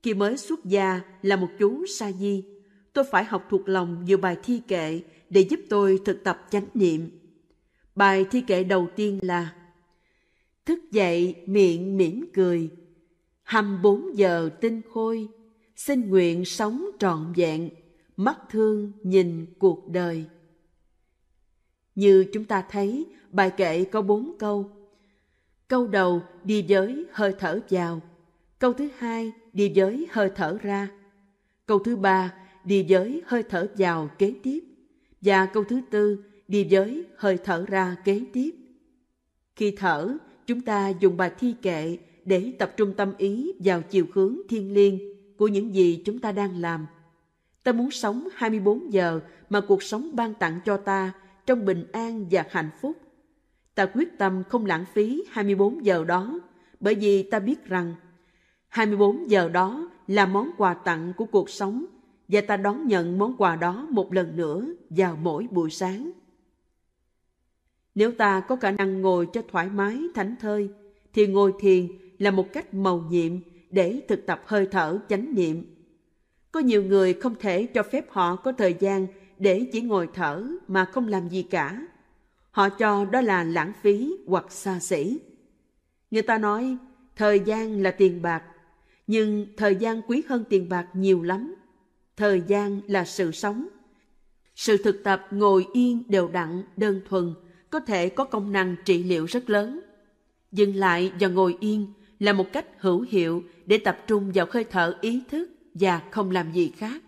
Khi 0.02 0.14
mới 0.14 0.36
xuất 0.36 0.64
gia 0.64 1.00
là 1.22 1.36
một 1.36 1.48
chú 1.58 1.86
sa 1.86 2.12
di, 2.12 2.44
tôi 2.92 3.04
phải 3.10 3.24
học 3.24 3.46
thuộc 3.50 3.68
lòng 3.68 4.04
nhiều 4.04 4.18
bài 4.18 4.36
thi 4.42 4.62
kệ 4.68 5.00
để 5.30 5.40
giúp 5.40 5.60
tôi 5.70 5.98
thực 6.04 6.24
tập 6.24 6.46
chánh 6.50 6.66
niệm. 6.74 7.10
Bài 7.94 8.26
thi 8.30 8.40
kệ 8.40 8.64
đầu 8.64 8.88
tiên 8.96 9.18
là 9.22 9.54
Thức 10.64 10.78
dậy 10.90 11.34
miệng 11.46 11.96
mỉm 11.96 12.30
cười, 12.34 12.70
hầm 13.42 13.82
bốn 13.82 14.16
giờ 14.18 14.50
tinh 14.60 14.80
khôi, 14.92 15.28
xin 15.76 16.08
nguyện 16.08 16.44
sống 16.44 16.84
trọn 16.98 17.32
vẹn, 17.36 17.70
mắt 18.16 18.38
thương 18.50 18.92
nhìn 19.02 19.46
cuộc 19.58 19.88
đời. 19.88 20.24
Như 21.94 22.24
chúng 22.32 22.44
ta 22.44 22.64
thấy, 22.70 23.06
bài 23.30 23.50
kệ 23.56 23.84
có 23.84 24.02
bốn 24.02 24.36
câu. 24.38 24.79
Câu 25.70 25.86
đầu 25.86 26.22
đi 26.44 26.64
với 26.68 27.06
hơi 27.12 27.34
thở 27.38 27.60
vào, 27.70 28.00
câu 28.58 28.72
thứ 28.72 28.88
hai 28.98 29.32
đi 29.52 29.72
với 29.74 30.06
hơi 30.10 30.30
thở 30.34 30.58
ra, 30.62 30.88
câu 31.66 31.78
thứ 31.78 31.96
ba 31.96 32.34
đi 32.64 32.86
với 32.88 33.22
hơi 33.26 33.42
thở 33.42 33.66
vào 33.78 34.10
kế 34.18 34.34
tiếp, 34.42 34.64
và 35.20 35.46
câu 35.46 35.64
thứ 35.64 35.80
tư 35.90 36.24
đi 36.48 36.66
với 36.70 37.04
hơi 37.16 37.38
thở 37.44 37.64
ra 37.68 37.96
kế 38.04 38.22
tiếp. 38.32 38.50
Khi 39.56 39.70
thở, 39.76 40.16
chúng 40.46 40.60
ta 40.60 40.88
dùng 40.88 41.16
bài 41.16 41.30
thi 41.38 41.54
kệ 41.62 41.98
để 42.24 42.52
tập 42.58 42.72
trung 42.76 42.94
tâm 42.96 43.12
ý 43.18 43.52
vào 43.58 43.82
chiều 43.82 44.06
hướng 44.12 44.36
thiên 44.48 44.74
liêng 44.74 44.98
của 45.36 45.48
những 45.48 45.74
gì 45.74 46.02
chúng 46.04 46.18
ta 46.18 46.32
đang 46.32 46.60
làm. 46.60 46.86
Ta 47.62 47.72
muốn 47.72 47.90
sống 47.90 48.28
24 48.34 48.92
giờ 48.92 49.20
mà 49.50 49.60
cuộc 49.60 49.82
sống 49.82 50.16
ban 50.16 50.34
tặng 50.34 50.60
cho 50.64 50.76
ta 50.76 51.12
trong 51.46 51.64
bình 51.64 51.84
an 51.92 52.26
và 52.30 52.44
hạnh 52.50 52.70
phúc. 52.80 52.96
Ta 53.74 53.86
quyết 53.86 54.18
tâm 54.18 54.42
không 54.48 54.66
lãng 54.66 54.84
phí 54.92 55.24
24 55.30 55.84
giờ 55.84 56.04
đó 56.04 56.40
bởi 56.80 56.94
vì 56.94 57.22
ta 57.22 57.38
biết 57.38 57.64
rằng 57.64 57.94
24 58.68 59.30
giờ 59.30 59.48
đó 59.48 59.90
là 60.06 60.26
món 60.26 60.50
quà 60.56 60.74
tặng 60.74 61.12
của 61.16 61.24
cuộc 61.24 61.50
sống 61.50 61.84
và 62.28 62.40
ta 62.40 62.56
đón 62.56 62.86
nhận 62.86 63.18
món 63.18 63.36
quà 63.36 63.56
đó 63.56 63.86
một 63.90 64.12
lần 64.12 64.36
nữa 64.36 64.66
vào 64.90 65.18
mỗi 65.22 65.46
buổi 65.50 65.70
sáng. 65.70 66.10
Nếu 67.94 68.12
ta 68.12 68.40
có 68.40 68.56
khả 68.56 68.70
năng 68.70 69.00
ngồi 69.00 69.28
cho 69.32 69.42
thoải 69.52 69.68
mái, 69.68 70.00
thảnh 70.14 70.34
thơi, 70.40 70.70
thì 71.12 71.26
ngồi 71.26 71.52
thiền 71.60 71.86
là 72.18 72.30
một 72.30 72.52
cách 72.52 72.74
màu 72.74 73.04
nhiệm 73.10 73.32
để 73.70 74.00
thực 74.08 74.26
tập 74.26 74.42
hơi 74.46 74.66
thở 74.66 74.98
chánh 75.08 75.34
niệm. 75.34 75.76
Có 76.52 76.60
nhiều 76.60 76.82
người 76.82 77.14
không 77.14 77.34
thể 77.34 77.66
cho 77.66 77.82
phép 77.82 78.06
họ 78.10 78.36
có 78.36 78.52
thời 78.52 78.74
gian 78.80 79.06
để 79.38 79.66
chỉ 79.72 79.80
ngồi 79.80 80.08
thở 80.14 80.46
mà 80.68 80.84
không 80.84 81.08
làm 81.08 81.28
gì 81.28 81.42
cả. 81.42 81.86
Họ 82.50 82.68
cho 82.68 83.04
đó 83.04 83.20
là 83.20 83.44
lãng 83.44 83.72
phí 83.82 84.16
hoặc 84.26 84.52
xa 84.52 84.78
xỉ. 84.78 85.18
Người 86.10 86.22
ta 86.22 86.38
nói 86.38 86.76
thời 87.16 87.40
gian 87.40 87.82
là 87.82 87.90
tiền 87.90 88.22
bạc, 88.22 88.42
nhưng 89.06 89.46
thời 89.56 89.76
gian 89.76 90.02
quý 90.02 90.22
hơn 90.28 90.44
tiền 90.48 90.68
bạc 90.68 90.86
nhiều 90.92 91.22
lắm. 91.22 91.54
Thời 92.16 92.42
gian 92.46 92.80
là 92.86 93.04
sự 93.04 93.32
sống. 93.32 93.68
Sự 94.54 94.76
thực 94.76 95.04
tập 95.04 95.26
ngồi 95.30 95.66
yên 95.72 96.02
đều 96.08 96.28
đặn, 96.28 96.62
đơn 96.76 97.00
thuần 97.08 97.34
có 97.70 97.80
thể 97.80 98.08
có 98.08 98.24
công 98.24 98.52
năng 98.52 98.76
trị 98.84 99.02
liệu 99.02 99.26
rất 99.26 99.50
lớn. 99.50 99.80
Dừng 100.52 100.74
lại 100.74 101.12
và 101.20 101.28
ngồi 101.28 101.56
yên 101.60 101.86
là 102.18 102.32
một 102.32 102.52
cách 102.52 102.66
hữu 102.78 103.00
hiệu 103.00 103.42
để 103.66 103.78
tập 103.78 103.98
trung 104.06 104.32
vào 104.34 104.46
hơi 104.50 104.64
thở 104.64 104.98
ý 105.00 105.22
thức 105.30 105.50
và 105.74 106.02
không 106.10 106.30
làm 106.30 106.52
gì 106.52 106.72
khác. 106.76 107.02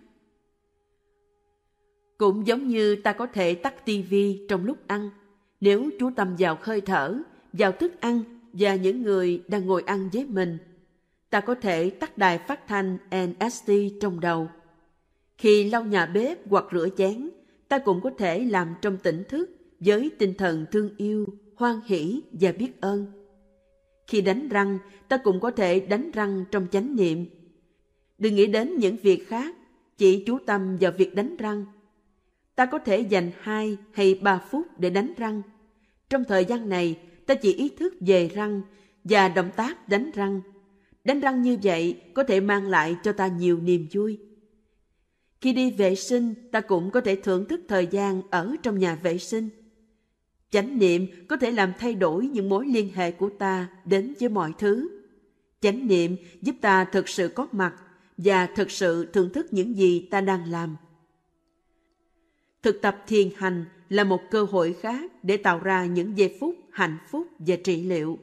Cũng 2.18 2.46
giống 2.46 2.68
như 2.68 2.96
ta 2.96 3.12
có 3.12 3.26
thể 3.26 3.54
tắt 3.54 3.84
tivi 3.86 4.46
trong 4.48 4.64
lúc 4.64 4.78
ăn, 4.86 5.10
nếu 5.62 5.90
chú 5.98 6.10
tâm 6.16 6.34
vào 6.38 6.58
hơi 6.62 6.80
thở, 6.80 7.18
vào 7.52 7.72
thức 7.72 8.00
ăn 8.00 8.22
và 8.52 8.74
những 8.74 9.02
người 9.02 9.42
đang 9.48 9.66
ngồi 9.66 9.82
ăn 9.86 10.08
với 10.12 10.24
mình. 10.24 10.58
Ta 11.30 11.40
có 11.40 11.54
thể 11.54 11.90
tắt 11.90 12.18
đài 12.18 12.38
phát 12.38 12.68
thanh 12.68 12.98
NST 13.10 13.72
trong 14.00 14.20
đầu. 14.20 14.48
Khi 15.38 15.70
lau 15.70 15.84
nhà 15.84 16.06
bếp 16.06 16.48
hoặc 16.50 16.64
rửa 16.72 16.88
chén, 16.96 17.30
ta 17.68 17.78
cũng 17.78 18.00
có 18.00 18.10
thể 18.18 18.44
làm 18.44 18.74
trong 18.82 18.96
tỉnh 18.96 19.24
thức 19.28 19.50
với 19.80 20.10
tinh 20.18 20.34
thần 20.34 20.66
thương 20.72 20.90
yêu, 20.96 21.26
hoan 21.56 21.80
hỷ 21.86 22.22
và 22.32 22.52
biết 22.52 22.80
ơn. 22.80 23.06
Khi 24.06 24.20
đánh 24.20 24.48
răng, 24.48 24.78
ta 25.08 25.16
cũng 25.16 25.40
có 25.40 25.50
thể 25.50 25.80
đánh 25.80 26.10
răng 26.10 26.44
trong 26.50 26.66
chánh 26.70 26.96
niệm. 26.96 27.26
Đừng 28.18 28.34
nghĩ 28.34 28.46
đến 28.46 28.76
những 28.76 28.96
việc 28.96 29.28
khác, 29.28 29.56
chỉ 29.98 30.24
chú 30.26 30.38
tâm 30.46 30.76
vào 30.80 30.92
việc 30.92 31.14
đánh 31.14 31.36
răng. 31.36 31.64
Ta 32.54 32.66
có 32.66 32.78
thể 32.78 33.00
dành 33.00 33.30
2 33.40 33.76
hay 33.92 34.20
3 34.22 34.38
phút 34.50 34.66
để 34.78 34.90
đánh 34.90 35.12
răng. 35.16 35.42
Trong 36.12 36.24
thời 36.24 36.44
gian 36.44 36.68
này, 36.68 36.96
ta 37.26 37.34
chỉ 37.34 37.54
ý 37.54 37.68
thức 37.68 37.94
về 38.00 38.28
răng 38.28 38.62
và 39.04 39.28
động 39.28 39.50
tác 39.56 39.88
đánh 39.88 40.10
răng. 40.14 40.40
Đánh 41.04 41.20
răng 41.20 41.42
như 41.42 41.56
vậy 41.62 42.00
có 42.14 42.24
thể 42.24 42.40
mang 42.40 42.68
lại 42.68 42.96
cho 43.02 43.12
ta 43.12 43.26
nhiều 43.26 43.60
niềm 43.60 43.86
vui. 43.92 44.18
Khi 45.40 45.52
đi 45.52 45.70
vệ 45.70 45.94
sinh, 45.94 46.34
ta 46.50 46.60
cũng 46.60 46.90
có 46.90 47.00
thể 47.00 47.16
thưởng 47.16 47.48
thức 47.48 47.60
thời 47.68 47.86
gian 47.86 48.22
ở 48.30 48.56
trong 48.62 48.78
nhà 48.78 48.94
vệ 48.94 49.18
sinh. 49.18 49.48
Chánh 50.50 50.78
niệm 50.78 51.06
có 51.28 51.36
thể 51.36 51.50
làm 51.50 51.72
thay 51.78 51.94
đổi 51.94 52.26
những 52.26 52.48
mối 52.48 52.66
liên 52.66 52.92
hệ 52.94 53.10
của 53.10 53.30
ta 53.38 53.68
đến 53.84 54.14
với 54.20 54.28
mọi 54.28 54.52
thứ. 54.58 54.88
Chánh 55.60 55.86
niệm 55.86 56.16
giúp 56.42 56.56
ta 56.60 56.84
thực 56.84 57.08
sự 57.08 57.28
có 57.28 57.46
mặt 57.52 57.74
và 58.16 58.46
thực 58.46 58.70
sự 58.70 59.06
thưởng 59.12 59.30
thức 59.32 59.46
những 59.50 59.76
gì 59.76 60.08
ta 60.10 60.20
đang 60.20 60.50
làm. 60.50 60.76
Thực 62.62 62.82
tập 62.82 63.04
thiền 63.06 63.28
hành 63.36 63.64
là 63.92 64.04
một 64.04 64.30
cơ 64.30 64.44
hội 64.44 64.72
khác 64.80 65.12
để 65.22 65.36
tạo 65.36 65.58
ra 65.58 65.84
những 65.84 66.18
giây 66.18 66.36
phút 66.40 66.54
hạnh 66.70 66.98
phúc 67.10 67.26
và 67.38 67.56
trị 67.64 67.82
liệu. 67.82 68.18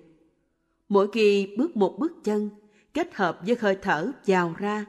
Mỗi 0.89 1.07
khi 1.13 1.55
bước 1.57 1.77
một 1.77 1.99
bước 1.99 2.23
chân, 2.23 2.49
kết 2.93 3.15
hợp 3.15 3.39
với 3.45 3.55
hơi 3.59 3.77
thở 3.81 4.11
vào 4.25 4.55
ra, 4.57 4.85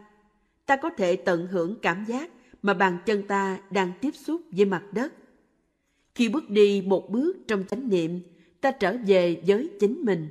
ta 0.67 0.77
có 0.77 0.91
thể 0.91 1.17
tận 1.17 1.47
hưởng 1.47 1.77
cảm 1.83 2.05
giác 2.05 2.31
mà 2.63 2.75
bàn 2.75 2.99
chân 3.07 3.27
ta 3.27 3.59
đang 3.71 3.93
tiếp 4.01 4.15
xúc 4.15 4.41
với 4.51 4.65
mặt 4.65 4.83
đất. 4.93 5.13
Khi 6.15 6.29
bước 6.29 6.51
đi 6.51 6.83
một 6.87 7.11
bước 7.11 7.37
trong 7.49 7.65
chánh 7.69 7.89
niệm, 7.89 8.21
ta 8.61 8.71
trở 8.71 8.97
về 9.07 9.43
với 9.47 9.71
chính 9.81 10.01
mình. 10.03 10.29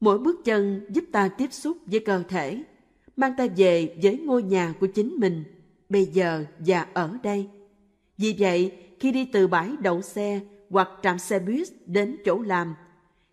Mỗi 0.00 0.18
bước 0.18 0.44
chân 0.44 0.86
giúp 0.88 1.04
ta 1.12 1.28
tiếp 1.28 1.52
xúc 1.52 1.76
với 1.86 2.00
cơ 2.00 2.22
thể, 2.28 2.62
mang 3.16 3.32
ta 3.36 3.46
về 3.56 3.96
với 4.02 4.18
ngôi 4.18 4.42
nhà 4.42 4.74
của 4.80 4.86
chính 4.86 5.14
mình, 5.16 5.44
bây 5.88 6.04
giờ 6.04 6.44
và 6.58 6.86
ở 6.94 7.18
đây. 7.22 7.48
Vì 8.18 8.36
vậy, 8.38 8.72
khi 9.00 9.12
đi 9.12 9.24
từ 9.24 9.46
bãi 9.46 9.76
đậu 9.80 10.02
xe 10.02 10.40
hoặc 10.70 10.88
trạm 11.02 11.18
xe 11.18 11.38
buýt 11.38 11.68
đến 11.86 12.16
chỗ 12.24 12.42
làm, 12.42 12.74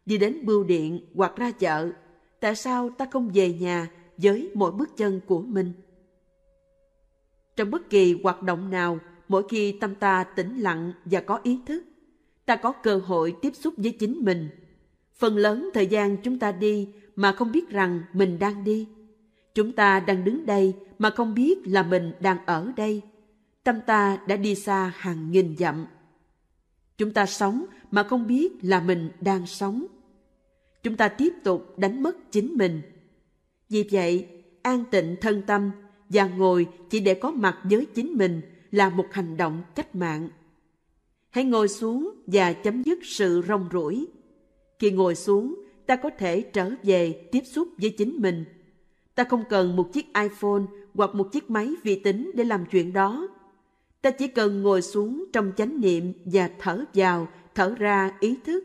đi 0.05 0.17
đến 0.17 0.45
bưu 0.45 0.63
điện 0.63 0.99
hoặc 1.15 1.35
ra 1.35 1.51
chợ, 1.51 1.91
tại 2.39 2.55
sao 2.55 2.89
ta 2.89 3.05
không 3.11 3.31
về 3.33 3.53
nhà 3.53 3.87
với 4.17 4.51
mỗi 4.53 4.71
bước 4.71 4.97
chân 4.97 5.19
của 5.27 5.41
mình? 5.41 5.73
Trong 7.55 7.71
bất 7.71 7.89
kỳ 7.89 8.19
hoạt 8.23 8.41
động 8.41 8.69
nào, 8.69 8.99
mỗi 9.27 9.43
khi 9.49 9.71
tâm 9.71 9.95
ta 9.95 10.23
tĩnh 10.23 10.57
lặng 10.57 10.93
và 11.05 11.21
có 11.21 11.39
ý 11.43 11.59
thức, 11.65 11.83
ta 12.45 12.55
có 12.55 12.71
cơ 12.71 12.97
hội 12.97 13.35
tiếp 13.41 13.53
xúc 13.55 13.73
với 13.77 13.91
chính 13.91 14.25
mình. 14.25 14.49
Phần 15.15 15.37
lớn 15.37 15.69
thời 15.73 15.87
gian 15.87 16.17
chúng 16.17 16.39
ta 16.39 16.51
đi 16.51 16.89
mà 17.15 17.31
không 17.31 17.51
biết 17.51 17.69
rằng 17.69 18.01
mình 18.13 18.39
đang 18.39 18.63
đi. 18.63 18.87
Chúng 19.53 19.71
ta 19.71 19.99
đang 19.99 20.23
đứng 20.23 20.45
đây 20.45 20.73
mà 20.99 21.09
không 21.09 21.33
biết 21.33 21.67
là 21.67 21.83
mình 21.83 22.11
đang 22.19 22.45
ở 22.45 22.71
đây. 22.75 23.01
Tâm 23.67 23.79
ta 23.85 24.19
đã 24.27 24.35
đi 24.35 24.55
xa 24.55 24.93
hàng 24.95 25.31
nghìn 25.31 25.57
dặm. 25.57 25.85
Chúng 26.97 27.13
ta 27.13 27.25
sống 27.25 27.65
mà 27.91 28.03
không 28.03 28.27
biết 28.27 28.53
là 28.61 28.79
mình 28.79 29.09
đang 29.21 29.47
sống. 29.47 29.85
Chúng 30.83 30.95
ta 30.95 31.07
tiếp 31.07 31.33
tục 31.43 31.79
đánh 31.79 32.03
mất 32.03 32.31
chính 32.31 32.53
mình. 32.55 32.81
Vì 33.69 33.87
vậy, 33.91 34.27
an 34.61 34.83
tịnh 34.91 35.15
thân 35.21 35.41
tâm 35.47 35.71
và 36.09 36.27
ngồi 36.27 36.67
chỉ 36.89 36.99
để 36.99 37.13
có 37.13 37.31
mặt 37.31 37.57
với 37.63 37.85
chính 37.85 38.13
mình 38.13 38.41
là 38.71 38.89
một 38.89 39.05
hành 39.11 39.37
động 39.37 39.63
cách 39.75 39.95
mạng. 39.95 40.29
Hãy 41.29 41.43
ngồi 41.43 41.67
xuống 41.67 42.15
và 42.27 42.53
chấm 42.53 42.83
dứt 42.83 42.99
sự 43.03 43.43
rong 43.47 43.69
ruổi. 43.71 44.07
Khi 44.79 44.91
ngồi 44.91 45.15
xuống, 45.15 45.55
ta 45.85 45.95
có 45.95 46.09
thể 46.17 46.41
trở 46.41 46.71
về 46.83 47.29
tiếp 47.31 47.43
xúc 47.45 47.67
với 47.77 47.89
chính 47.89 48.15
mình. 48.21 48.45
Ta 49.15 49.23
không 49.23 49.43
cần 49.49 49.75
một 49.75 49.89
chiếc 49.93 50.05
iPhone 50.05 50.63
hoặc 50.93 51.15
một 51.15 51.31
chiếc 51.31 51.49
máy 51.49 51.73
vi 51.83 51.99
tính 51.99 52.31
để 52.33 52.43
làm 52.43 52.65
chuyện 52.71 52.93
đó. 52.93 53.27
Ta 54.01 54.11
chỉ 54.11 54.27
cần 54.27 54.63
ngồi 54.63 54.81
xuống 54.81 55.25
trong 55.33 55.51
chánh 55.57 55.81
niệm 55.81 56.13
và 56.25 56.49
thở 56.59 56.85
vào, 56.93 57.27
thở 57.55 57.75
ra 57.77 58.11
ý 58.19 58.37
thức, 58.45 58.63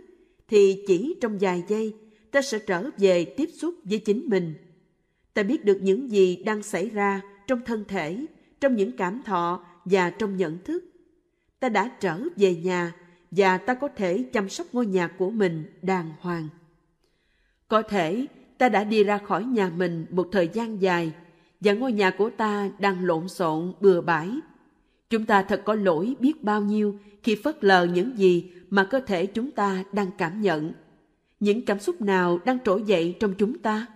thì 0.49 0.85
chỉ 0.87 1.15
trong 1.21 1.39
vài 1.41 1.65
giây 1.69 1.95
ta 2.33 2.43
sẽ 2.43 2.59
trở 2.59 2.91
về 2.99 3.25
tiếp 3.25 3.49
xúc 3.53 3.75
với 3.85 3.99
chính 3.99 4.25
mình. 4.27 4.55
Ta 5.35 5.43
biết 5.43 5.65
được 5.65 5.79
những 5.83 6.11
gì 6.11 6.37
đang 6.37 6.63
xảy 6.63 6.89
ra 6.89 7.21
trong 7.47 7.61
thân 7.65 7.85
thể, 7.89 8.27
trong 8.61 8.77
những 8.77 8.97
cảm 8.97 9.23
thọ 9.25 9.65
và 9.85 10.11
trong 10.11 10.37
nhận 10.37 10.59
thức. 10.65 10.85
Ta 11.61 11.69
đã 11.69 11.91
trở 12.01 12.21
về 12.37 12.55
nhà 12.55 12.93
và 13.31 13.59
ta 13.59 13.75
có 13.75 13.89
thể 13.89 14.25
chăm 14.33 14.49
sóc 14.49 14.67
ngôi 14.73 14.87
nhà 14.87 15.09
của 15.09 15.31
mình 15.31 15.65
đàng 15.83 16.13
hoàng. 16.21 16.49
Có 17.69 17.83
thể 17.83 18.27
ta 18.59 18.69
đã 18.69 18.85
đi 18.85 19.05
ra 19.05 19.19
khỏi 19.19 19.45
nhà 19.45 19.71
mình 19.77 20.07
một 20.11 20.29
thời 20.33 20.49
gian 20.53 20.83
dài 20.83 21.13
và 21.61 21.73
ngôi 21.73 21.93
nhà 21.93 22.11
của 22.11 22.31
ta 22.31 22.71
đang 22.79 23.05
lộn 23.05 23.29
xộn 23.29 23.73
bừa 23.81 24.01
bãi. 24.01 24.31
Chúng 25.13 25.25
ta 25.25 25.43
thật 25.43 25.63
có 25.65 25.75
lỗi 25.75 26.15
biết 26.21 26.45
bao 26.45 26.61
nhiêu 26.61 26.99
khi 27.23 27.35
phớt 27.35 27.65
lờ 27.65 27.85
những 27.85 28.19
gì 28.19 28.51
mà 28.71 28.85
cơ 28.85 29.01
thể 29.01 29.27
chúng 29.27 29.51
ta 29.51 29.85
đang 29.93 30.11
cảm 30.19 30.41
nhận. 30.41 30.73
Những 31.41 31.65
cảm 31.65 31.81
xúc 31.81 32.01
nào 32.01 32.39
đang 32.45 32.59
trỗi 32.65 32.83
dậy 32.87 33.17
trong 33.21 33.35
chúng 33.39 33.59
ta? 33.59 33.87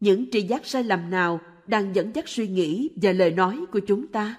Những 0.00 0.30
tri 0.30 0.42
giác 0.42 0.66
sai 0.66 0.84
lầm 0.84 1.10
nào 1.10 1.40
đang 1.66 1.94
dẫn 1.94 2.10
dắt 2.14 2.28
suy 2.28 2.48
nghĩ 2.48 2.88
và 2.96 3.12
lời 3.12 3.30
nói 3.30 3.64
của 3.72 3.80
chúng 3.80 4.06
ta? 4.06 4.34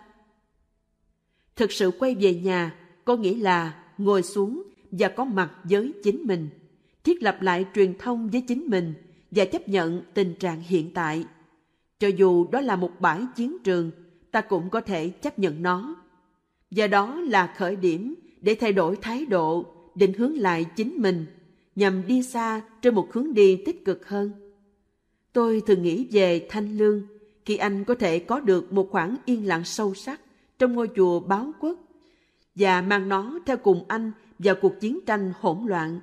Thực 1.56 1.72
sự 1.72 1.92
quay 2.00 2.16
về 2.16 2.34
nhà 2.34 2.76
có 3.06 3.16
nghĩa 3.16 3.38
là 3.38 3.84
ngồi 3.98 4.24
xuống 4.24 4.64
và 4.92 5.08
có 5.08 5.26
mặt 5.26 5.52
với 5.64 5.94
chính 6.04 6.22
mình, 6.24 6.50
thiết 7.04 7.24
lập 7.24 7.38
lại 7.42 7.66
truyền 7.76 7.98
thông 7.98 8.30
với 8.30 8.42
chính 8.42 8.66
mình 8.68 8.94
và 9.32 9.46
chấp 9.46 9.68
nhận 9.68 10.02
tình 10.14 10.36
trạng 10.36 10.62
hiện 10.62 10.94
tại. 10.94 11.26
Cho 12.00 12.08
dù 12.08 12.48
đó 12.52 12.62
là 12.62 12.76
một 12.76 12.92
bãi 13.00 13.22
chiến 13.36 13.58
trường, 13.64 13.92
ta 14.32 14.42
cũng 14.42 14.70
có 14.70 14.82
thể 14.82 15.10
chấp 15.10 15.40
nhận 15.40 15.64
nó. 15.64 16.01
Và 16.72 16.88
đó 16.88 17.22
là 17.22 17.54
khởi 17.58 17.76
điểm 17.76 18.16
để 18.42 18.56
thay 18.56 18.74
đổi 18.74 18.96
thái 18.96 19.26
độ, 19.26 19.66
định 19.96 20.14
hướng 20.14 20.38
lại 20.38 20.66
chính 20.76 20.94
mình, 20.98 21.26
nhằm 21.76 22.08
đi 22.08 22.24
xa 22.24 22.62
trên 22.82 22.96
một 22.96 23.14
hướng 23.14 23.34
đi 23.34 23.56
tích 23.66 23.86
cực 23.86 24.08
hơn. 24.08 24.32
Tôi 25.34 25.62
thường 25.68 25.84
nghĩ 25.84 26.08
về 26.12 26.48
Thanh 26.50 26.78
Lương 26.78 27.02
khi 27.46 27.58
anh 27.58 27.84
có 27.84 27.96
thể 27.96 28.20
có 28.20 28.40
được 28.40 28.74
một 28.74 28.88
khoảng 28.92 29.16
yên 29.26 29.48
lặng 29.48 29.64
sâu 29.64 29.94
sắc 29.94 30.22
trong 30.60 30.74
ngôi 30.74 30.90
chùa 30.96 31.20
báo 31.20 31.52
quốc 31.60 31.80
và 32.56 32.82
mang 32.82 33.10
nó 33.10 33.40
theo 33.46 33.58
cùng 33.58 33.86
anh 33.88 34.12
vào 34.40 34.56
cuộc 34.62 34.80
chiến 34.80 35.00
tranh 35.06 35.34
hỗn 35.40 35.58
loạn. 35.66 36.00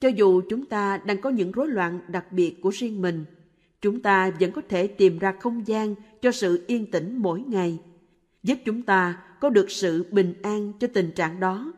Cho 0.00 0.08
dù 0.08 0.42
chúng 0.48 0.66
ta 0.66 1.00
đang 1.06 1.20
có 1.20 1.30
những 1.30 1.52
rối 1.52 1.68
loạn 1.68 2.00
đặc 2.08 2.32
biệt 2.32 2.60
của 2.60 2.70
riêng 2.70 3.02
mình, 3.02 3.24
chúng 3.80 4.02
ta 4.02 4.30
vẫn 4.40 4.52
có 4.52 4.62
thể 4.68 4.86
tìm 4.86 5.18
ra 5.18 5.32
không 5.40 5.66
gian 5.66 5.94
cho 6.22 6.32
sự 6.32 6.64
yên 6.66 6.90
tĩnh 6.90 7.16
mỗi 7.18 7.40
ngày, 7.40 7.78
giúp 8.42 8.58
chúng 8.64 8.82
ta 8.82 9.22
có 9.40 9.50
được 9.50 9.70
sự 9.70 10.06
bình 10.10 10.34
an 10.42 10.72
cho 10.80 10.88
tình 10.94 11.10
trạng 11.10 11.40
đó. 11.40 11.72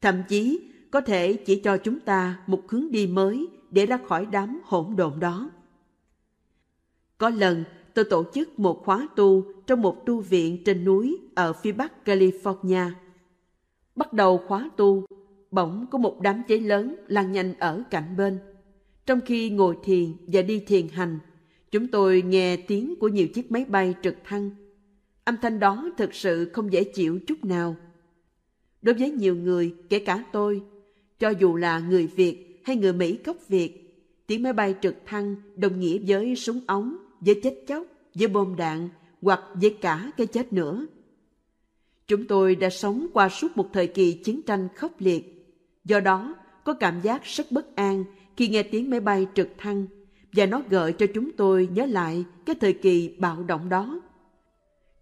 Thậm 0.00 0.22
chí 0.28 0.60
có 0.90 1.00
thể 1.00 1.32
chỉ 1.32 1.60
cho 1.60 1.76
chúng 1.76 2.00
ta 2.00 2.36
một 2.46 2.62
hướng 2.68 2.90
đi 2.90 3.06
mới 3.06 3.48
để 3.70 3.86
ra 3.86 3.98
khỏi 4.06 4.26
đám 4.26 4.60
hỗn 4.64 4.96
độn 4.96 5.20
đó. 5.20 5.50
Có 7.18 7.28
lần 7.28 7.64
tôi 7.94 8.04
tổ 8.04 8.24
chức 8.34 8.58
một 8.58 8.82
khóa 8.84 9.08
tu 9.16 9.44
trong 9.66 9.82
một 9.82 10.06
tu 10.06 10.20
viện 10.20 10.64
trên 10.64 10.84
núi 10.84 11.18
ở 11.34 11.52
phía 11.52 11.72
bắc 11.72 11.92
California. 12.04 12.90
Bắt 13.96 14.12
đầu 14.12 14.38
khóa 14.46 14.70
tu, 14.76 15.06
bỗng 15.50 15.86
có 15.90 15.98
một 15.98 16.20
đám 16.20 16.42
cháy 16.48 16.60
lớn 16.60 16.96
lan 17.08 17.32
nhanh 17.32 17.54
ở 17.58 17.82
cạnh 17.90 18.16
bên. 18.16 18.38
Trong 19.06 19.20
khi 19.26 19.50
ngồi 19.50 19.76
thiền 19.84 20.12
và 20.26 20.42
đi 20.42 20.60
thiền 20.60 20.88
hành, 20.88 21.18
chúng 21.70 21.88
tôi 21.88 22.22
nghe 22.22 22.56
tiếng 22.56 22.94
của 22.96 23.08
nhiều 23.08 23.28
chiếc 23.28 23.52
máy 23.52 23.64
bay 23.68 23.94
trực 24.02 24.16
thăng. 24.24 24.50
Âm 25.26 25.36
thanh 25.42 25.60
đó 25.60 25.90
thực 25.96 26.14
sự 26.14 26.50
không 26.52 26.72
dễ 26.72 26.84
chịu 26.84 27.18
chút 27.26 27.44
nào. 27.44 27.76
Đối 28.82 28.94
với 28.94 29.10
nhiều 29.10 29.36
người, 29.36 29.74
kể 29.88 29.98
cả 29.98 30.24
tôi, 30.32 30.62
cho 31.18 31.28
dù 31.28 31.56
là 31.56 31.78
người 31.78 32.06
Việt 32.06 32.60
hay 32.64 32.76
người 32.76 32.92
Mỹ 32.92 33.18
gốc 33.24 33.36
Việt, 33.48 33.96
tiếng 34.26 34.42
máy 34.42 34.52
bay 34.52 34.74
trực 34.82 34.94
thăng 35.06 35.36
đồng 35.56 35.80
nghĩa 35.80 35.98
với 36.06 36.36
súng 36.36 36.60
ống, 36.66 36.96
với 37.20 37.40
chết 37.42 37.54
chóc, 37.68 37.86
với 38.14 38.28
bom 38.28 38.56
đạn 38.56 38.88
hoặc 39.22 39.40
với 39.54 39.76
cả 39.80 40.10
cái 40.16 40.26
chết 40.26 40.52
nữa. 40.52 40.86
Chúng 42.06 42.26
tôi 42.26 42.54
đã 42.54 42.70
sống 42.70 43.06
qua 43.12 43.28
suốt 43.28 43.56
một 43.56 43.68
thời 43.72 43.86
kỳ 43.86 44.12
chiến 44.12 44.42
tranh 44.42 44.68
khốc 44.76 44.92
liệt. 44.98 45.54
Do 45.84 46.00
đó, 46.00 46.34
có 46.64 46.72
cảm 46.72 47.00
giác 47.00 47.24
rất 47.24 47.52
bất 47.52 47.76
an 47.76 48.04
khi 48.36 48.48
nghe 48.48 48.62
tiếng 48.62 48.90
máy 48.90 49.00
bay 49.00 49.26
trực 49.34 49.48
thăng 49.58 49.86
và 50.32 50.46
nó 50.46 50.62
gợi 50.70 50.92
cho 50.92 51.06
chúng 51.14 51.32
tôi 51.32 51.68
nhớ 51.74 51.86
lại 51.86 52.24
cái 52.46 52.56
thời 52.60 52.72
kỳ 52.72 53.16
bạo 53.18 53.42
động 53.42 53.68
đó. 53.68 54.00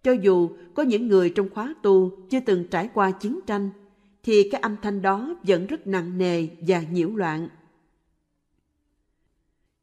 Cho 0.04 0.12
dù 0.12 0.50
có 0.74 0.82
những 0.82 1.08
người 1.08 1.30
trong 1.30 1.48
khóa 1.50 1.74
tu 1.82 2.10
chưa 2.30 2.40
từng 2.40 2.64
trải 2.70 2.90
qua 2.94 3.10
chiến 3.10 3.40
tranh, 3.46 3.70
thì 4.22 4.48
cái 4.50 4.60
âm 4.60 4.76
thanh 4.82 5.02
đó 5.02 5.36
vẫn 5.42 5.66
rất 5.66 5.86
nặng 5.86 6.18
nề 6.18 6.46
và 6.66 6.82
nhiễu 6.92 7.10
loạn. 7.16 7.48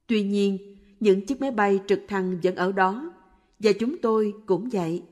Tuy 0.08 0.24
nhiên, 0.24 0.58
những 1.00 1.26
chiếc 1.26 1.42
máy 1.42 1.52
bay 1.52 1.80
trực 1.88 2.02
thăng 2.08 2.38
vẫn 2.44 2.56
ở 2.56 2.72
đó, 2.72 3.14
và 3.60 3.72
chúng 3.80 3.98
tôi 3.98 4.34
cũng 4.46 4.70
vậy. 4.72 5.04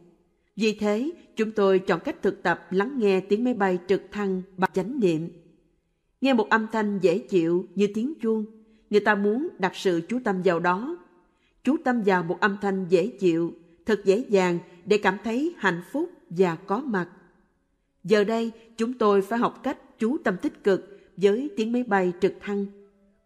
Vì 0.56 0.74
thế, 0.74 1.12
chúng 1.36 1.52
tôi 1.52 1.80
chọn 1.80 2.00
cách 2.06 2.22
thực 2.22 2.44
tập 2.44 2.68
lắng 2.72 3.00
nghe 3.00 3.20
tiếng 3.20 3.44
máy 3.44 3.54
bay 3.54 3.80
trực 3.88 4.02
thăng 4.12 4.42
bằng 4.58 4.72
chánh 4.74 5.00
niệm. 5.00 5.30
Nghe 6.22 6.34
một 6.34 6.50
âm 6.50 6.68
thanh 6.72 7.00
dễ 7.02 7.18
chịu 7.20 7.66
như 7.76 7.88
tiếng 7.94 8.14
chuông, 8.22 8.46
người 8.90 9.00
ta 9.00 9.16
muốn 9.16 9.48
đặt 9.60 9.76
sự 9.76 10.02
chú 10.10 10.20
tâm 10.24 10.42
vào 10.44 10.60
đó. 10.60 10.98
Chú 11.64 11.76
tâm 11.84 12.02
vào 12.02 12.24
một 12.24 12.40
âm 12.40 12.58
thanh 12.62 12.86
dễ 12.90 13.08
chịu, 13.08 13.54
thật 13.86 14.02
dễ 14.06 14.26
dàng 14.30 14.60
để 14.90 14.98
cảm 14.98 15.18
thấy 15.24 15.56
hạnh 15.58 15.82
phúc 15.92 16.10
và 16.30 16.56
có 16.56 16.80
mặt. 16.80 17.08
Giờ 18.04 18.24
đây, 18.24 18.52
chúng 18.78 18.94
tôi 18.94 19.22
phải 19.22 19.40
học 19.40 19.64
cách 19.64 20.00
chú 20.00 20.18
tâm 20.24 20.38
tích 20.42 20.64
cực 20.64 21.00
với 21.18 21.50
tiếng 21.58 21.72
máy 21.72 21.84
bay 21.84 22.14
trực 22.22 22.34
thăng. 22.40 22.66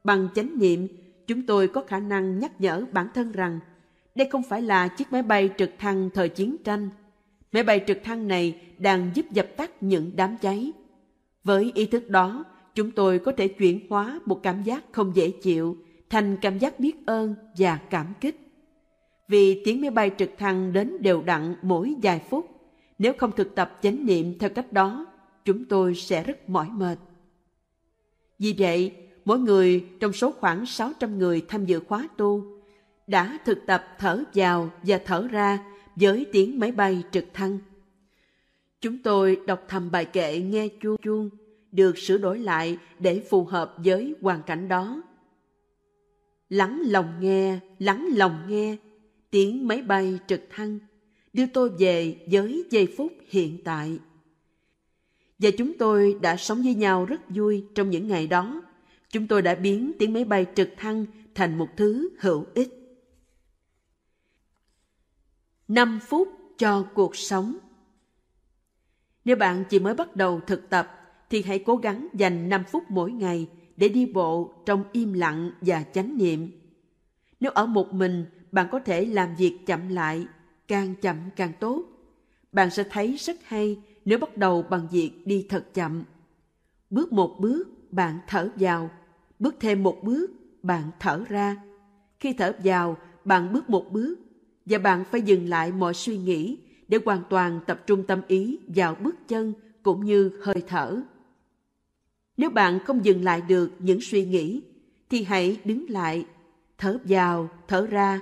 Bằng 0.04 0.28
chánh 0.36 0.60
niệm, 0.60 0.88
chúng 1.28 1.46
tôi 1.46 1.68
có 1.68 1.84
khả 1.88 2.00
năng 2.00 2.40
nhắc 2.40 2.62
nhở 2.62 2.86
bản 2.92 3.08
thân 3.14 3.32
rằng 3.32 3.60
đây 4.16 4.28
không 4.32 4.44
phải 4.44 4.62
là 4.62 4.88
chiếc 4.88 5.12
máy 5.12 5.24
bay 5.24 5.50
trực 5.58 5.70
thăng 5.80 6.10
thời 6.14 6.30
chiến 6.30 6.56
tranh. 6.64 6.90
Máy 7.52 7.64
bay 7.64 7.82
trực 7.88 7.98
thăng 8.04 8.28
này 8.28 8.62
đang 8.78 9.12
giúp 9.14 9.26
dập 9.32 9.48
tắt 9.58 9.84
những 9.84 10.12
đám 10.16 10.38
cháy. 10.42 10.72
Với 11.44 11.72
ý 11.76 11.86
thức 11.86 12.10
đó, 12.10 12.44
chúng 12.76 12.92
tôi 12.92 13.20
có 13.20 13.32
thể 13.32 13.48
chuyển 13.48 13.80
hóa 13.90 14.20
một 14.26 14.40
cảm 14.44 14.64
giác 14.64 14.84
không 14.92 15.16
dễ 15.16 15.30
chịu 15.30 15.78
thành 16.10 16.38
cảm 16.42 16.58
giác 16.58 16.80
biết 16.80 16.96
ơn 17.06 17.36
và 17.58 17.76
cảm 17.90 18.14
kích. 18.22 18.43
Vì 19.28 19.62
tiếng 19.66 19.82
máy 19.82 19.90
bay 19.90 20.12
trực 20.18 20.30
thăng 20.38 20.74
đến 20.74 21.02
đều 21.02 21.22
đặn 21.22 21.56
mỗi 21.62 21.96
vài 22.02 22.22
phút, 22.30 22.50
nếu 22.98 23.14
không 23.18 23.32
thực 23.32 23.56
tập 23.56 23.80
chánh 23.82 24.06
niệm 24.06 24.40
theo 24.40 24.50
cách 24.50 24.74
đó, 24.74 25.06
chúng 25.46 25.66
tôi 25.66 25.96
sẽ 25.96 26.24
rất 26.24 26.50
mỏi 26.50 26.70
mệt. 26.70 26.98
Vì 28.40 28.56
vậy, 28.58 28.92
mỗi 29.26 29.40
người 29.40 29.86
trong 30.00 30.14
số 30.14 30.32
khoảng 30.32 30.66
600 30.66 31.20
người 31.20 31.46
tham 31.48 31.66
dự 31.66 31.80
khóa 31.80 32.08
tu 32.18 32.44
đã 33.08 33.38
thực 33.46 33.66
tập 33.66 33.86
thở 34.00 34.24
vào 34.34 34.70
và 34.84 35.00
thở 35.06 35.28
ra 35.32 35.60
với 35.96 36.26
tiếng 36.32 36.60
máy 36.60 36.72
bay 36.72 37.04
trực 37.12 37.26
thăng. 37.34 37.60
Chúng 38.82 38.98
tôi 39.04 39.42
đọc 39.48 39.66
thầm 39.68 39.92
bài 39.92 40.06
kệ 40.06 40.40
nghe 40.40 40.68
chuông 40.68 40.98
chuông 41.02 41.30
được 41.72 41.98
sửa 41.98 42.18
đổi 42.18 42.40
lại 42.40 42.78
để 43.00 43.24
phù 43.30 43.44
hợp 43.44 43.76
với 43.78 44.16
hoàn 44.22 44.44
cảnh 44.44 44.68
đó. 44.68 45.02
Lắng 46.50 46.82
lòng 46.86 47.14
nghe, 47.20 47.60
lắng 47.80 48.10
lòng 48.14 48.44
nghe, 48.48 48.78
tiếng 49.34 49.68
máy 49.68 49.82
bay 49.82 50.20
trực 50.28 50.42
thăng 50.50 50.80
đưa 51.34 51.46
tôi 51.46 51.70
về 51.70 52.26
với 52.32 52.64
giây 52.70 52.94
phút 52.98 53.14
hiện 53.30 53.58
tại. 53.64 54.00
Và 55.40 55.50
chúng 55.58 55.78
tôi 55.78 56.18
đã 56.22 56.38
sống 56.38 56.62
với 56.64 56.76
nhau 56.76 57.06
rất 57.06 57.22
vui 57.30 57.66
trong 57.76 57.90
những 57.90 58.08
ngày 58.08 58.28
đó. 58.28 58.62
Chúng 59.10 59.28
tôi 59.28 59.42
đã 59.42 59.56
biến 59.56 59.92
tiếng 60.00 60.14
máy 60.14 60.26
bay 60.26 60.46
trực 60.56 60.70
thăng 60.78 61.06
thành 61.36 61.58
một 61.58 61.68
thứ 61.78 62.10
hữu 62.20 62.46
ích. 62.54 62.70
5 65.68 66.00
phút 66.08 66.28
cho 66.58 66.88
cuộc 66.94 67.16
sống 67.16 67.58
Nếu 69.26 69.36
bạn 69.36 69.64
chỉ 69.70 69.80
mới 69.80 69.94
bắt 69.94 70.16
đầu 70.16 70.42
thực 70.48 70.70
tập, 70.70 70.90
thì 71.30 71.42
hãy 71.42 71.60
cố 71.60 71.76
gắng 71.76 72.08
dành 72.14 72.50
5 72.50 72.64
phút 72.72 72.84
mỗi 72.90 73.12
ngày 73.12 73.48
để 73.78 73.90
đi 73.90 74.06
bộ 74.06 74.54
trong 74.66 74.84
im 74.92 75.14
lặng 75.14 75.52
và 75.62 75.84
chánh 75.84 76.18
niệm. 76.18 76.52
Nếu 77.40 77.52
ở 77.52 77.66
một 77.66 77.94
mình, 77.94 78.26
bạn 78.54 78.68
có 78.72 78.80
thể 78.80 79.06
làm 79.06 79.36
việc 79.36 79.58
chậm 79.66 79.90
lại, 79.90 80.28
càng 80.68 80.96
chậm 81.02 81.16
càng 81.36 81.52
tốt. 81.60 81.84
Bạn 82.52 82.70
sẽ 82.70 82.84
thấy 82.84 83.16
rất 83.16 83.38
hay 83.44 83.80
nếu 84.06 84.18
bắt 84.20 84.38
đầu 84.38 84.62
bằng 84.70 84.88
việc 84.92 85.12
đi 85.26 85.46
thật 85.50 85.74
chậm. 85.74 86.04
Bước 86.90 87.14
một 87.14 87.36
bước, 87.40 87.64
bạn 87.92 88.20
thở 88.28 88.50
vào. 88.56 88.90
Bước 89.40 89.56
thêm 89.60 89.84
một 89.84 89.98
bước, 90.04 90.32
bạn 90.64 90.84
thở 91.00 91.24
ra. 91.30 91.56
Khi 92.20 92.34
thở 92.34 92.56
vào, 92.64 92.98
bạn 93.26 93.54
bước 93.54 93.70
một 93.70 93.86
bước 93.92 94.16
và 94.66 94.78
bạn 94.78 95.04
phải 95.12 95.22
dừng 95.22 95.50
lại 95.50 95.72
mọi 95.72 95.94
suy 95.94 96.18
nghĩ 96.18 96.58
để 96.88 97.00
hoàn 97.06 97.22
toàn 97.30 97.60
tập 97.68 97.84
trung 97.88 98.04
tâm 98.08 98.22
ý 98.28 98.60
vào 98.68 98.96
bước 98.96 99.16
chân 99.28 99.54
cũng 99.84 100.06
như 100.06 100.32
hơi 100.44 100.64
thở. 100.68 101.02
Nếu 102.38 102.50
bạn 102.50 102.80
không 102.86 103.06
dừng 103.06 103.24
lại 103.24 103.42
được 103.42 103.72
những 103.80 104.00
suy 104.02 104.26
nghĩ, 104.26 104.62
thì 105.10 105.24
hãy 105.24 105.60
đứng 105.66 105.90
lại, 105.90 106.26
thở 106.78 106.98
vào, 107.04 107.50
thở 107.68 107.86
ra, 107.86 108.22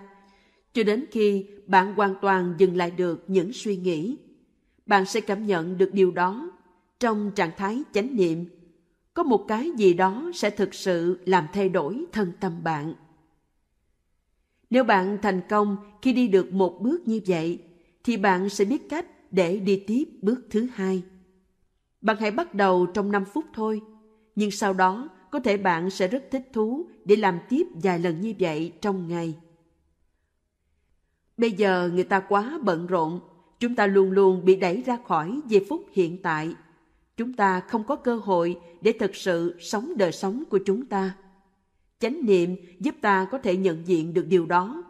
cho 0.74 0.84
đến 0.84 1.06
khi 1.12 1.46
bạn 1.68 1.96
hoàn 1.96 2.16
toàn 2.22 2.54
dừng 2.58 2.76
lại 2.76 2.92
được 2.92 3.24
những 3.28 3.54
suy 3.54 3.78
nghĩ. 3.78 4.18
Bạn 4.86 5.06
sẽ 5.06 5.22
cảm 5.22 5.46
nhận 5.46 5.78
được 5.78 5.94
điều 5.94 6.12
đó 6.12 6.52
trong 7.00 7.32
trạng 7.36 7.52
thái 7.58 7.84
chánh 7.94 8.16
niệm. 8.16 8.46
Có 9.14 9.24
một 9.24 9.46
cái 9.48 9.72
gì 9.78 9.94
đó 9.94 10.32
sẽ 10.34 10.50
thực 10.50 10.74
sự 10.74 11.20
làm 11.26 11.48
thay 11.54 11.70
đổi 11.70 12.06
thân 12.12 12.32
tâm 12.40 12.64
bạn. 12.64 12.94
Nếu 14.70 14.84
bạn 14.84 15.18
thành 15.22 15.42
công 15.50 15.78
khi 16.02 16.14
đi 16.14 16.28
được 16.28 16.54
một 16.54 16.80
bước 16.82 17.08
như 17.08 17.22
vậy, 17.28 17.60
thì 18.04 18.18
bạn 18.18 18.50
sẽ 18.50 18.66
biết 18.66 18.90
cách 18.90 19.06
để 19.32 19.60
đi 19.60 19.84
tiếp 19.88 20.04
bước 20.22 20.40
thứ 20.50 20.68
hai. 20.74 21.04
Bạn 22.02 22.18
hãy 22.20 22.32
bắt 22.32 22.56
đầu 22.56 22.86
trong 22.86 23.12
5 23.12 23.26
phút 23.26 23.46
thôi, 23.54 23.82
nhưng 24.36 24.52
sau 24.52 24.74
đó 24.74 25.10
có 25.32 25.40
thể 25.40 25.58
bạn 25.58 25.90
sẽ 25.90 26.08
rất 26.08 26.24
thích 26.32 26.50
thú 26.54 26.86
để 27.06 27.16
làm 27.16 27.40
tiếp 27.50 27.68
vài 27.84 28.00
lần 28.00 28.22
như 28.22 28.34
vậy 28.40 28.74
trong 28.82 29.08
ngày. 29.08 29.36
Bây 31.42 31.52
giờ 31.52 31.90
người 31.94 32.04
ta 32.04 32.20
quá 32.20 32.60
bận 32.62 32.88
rộn, 32.88 33.20
chúng 33.60 33.76
ta 33.76 33.88
luôn 33.88 34.12
luôn 34.12 34.46
bị 34.46 34.56
đẩy 34.56 34.84
ra 34.86 34.98
khỏi 35.08 35.42
giây 35.48 35.66
phút 35.70 35.86
hiện 35.92 36.18
tại. 36.22 36.56
Chúng 37.18 37.34
ta 37.34 37.60
không 37.60 37.84
có 37.84 37.96
cơ 37.96 38.16
hội 38.16 38.60
để 38.82 38.94
thực 39.00 39.16
sự 39.16 39.56
sống 39.60 39.98
đời 39.98 40.12
sống 40.12 40.44
của 40.50 40.60
chúng 40.66 40.86
ta. 40.86 41.16
Chánh 42.00 42.26
niệm 42.26 42.56
giúp 42.80 42.96
ta 43.02 43.28
có 43.32 43.38
thể 43.38 43.56
nhận 43.56 43.88
diện 43.88 44.14
được 44.14 44.26
điều 44.28 44.46
đó. 44.46 44.84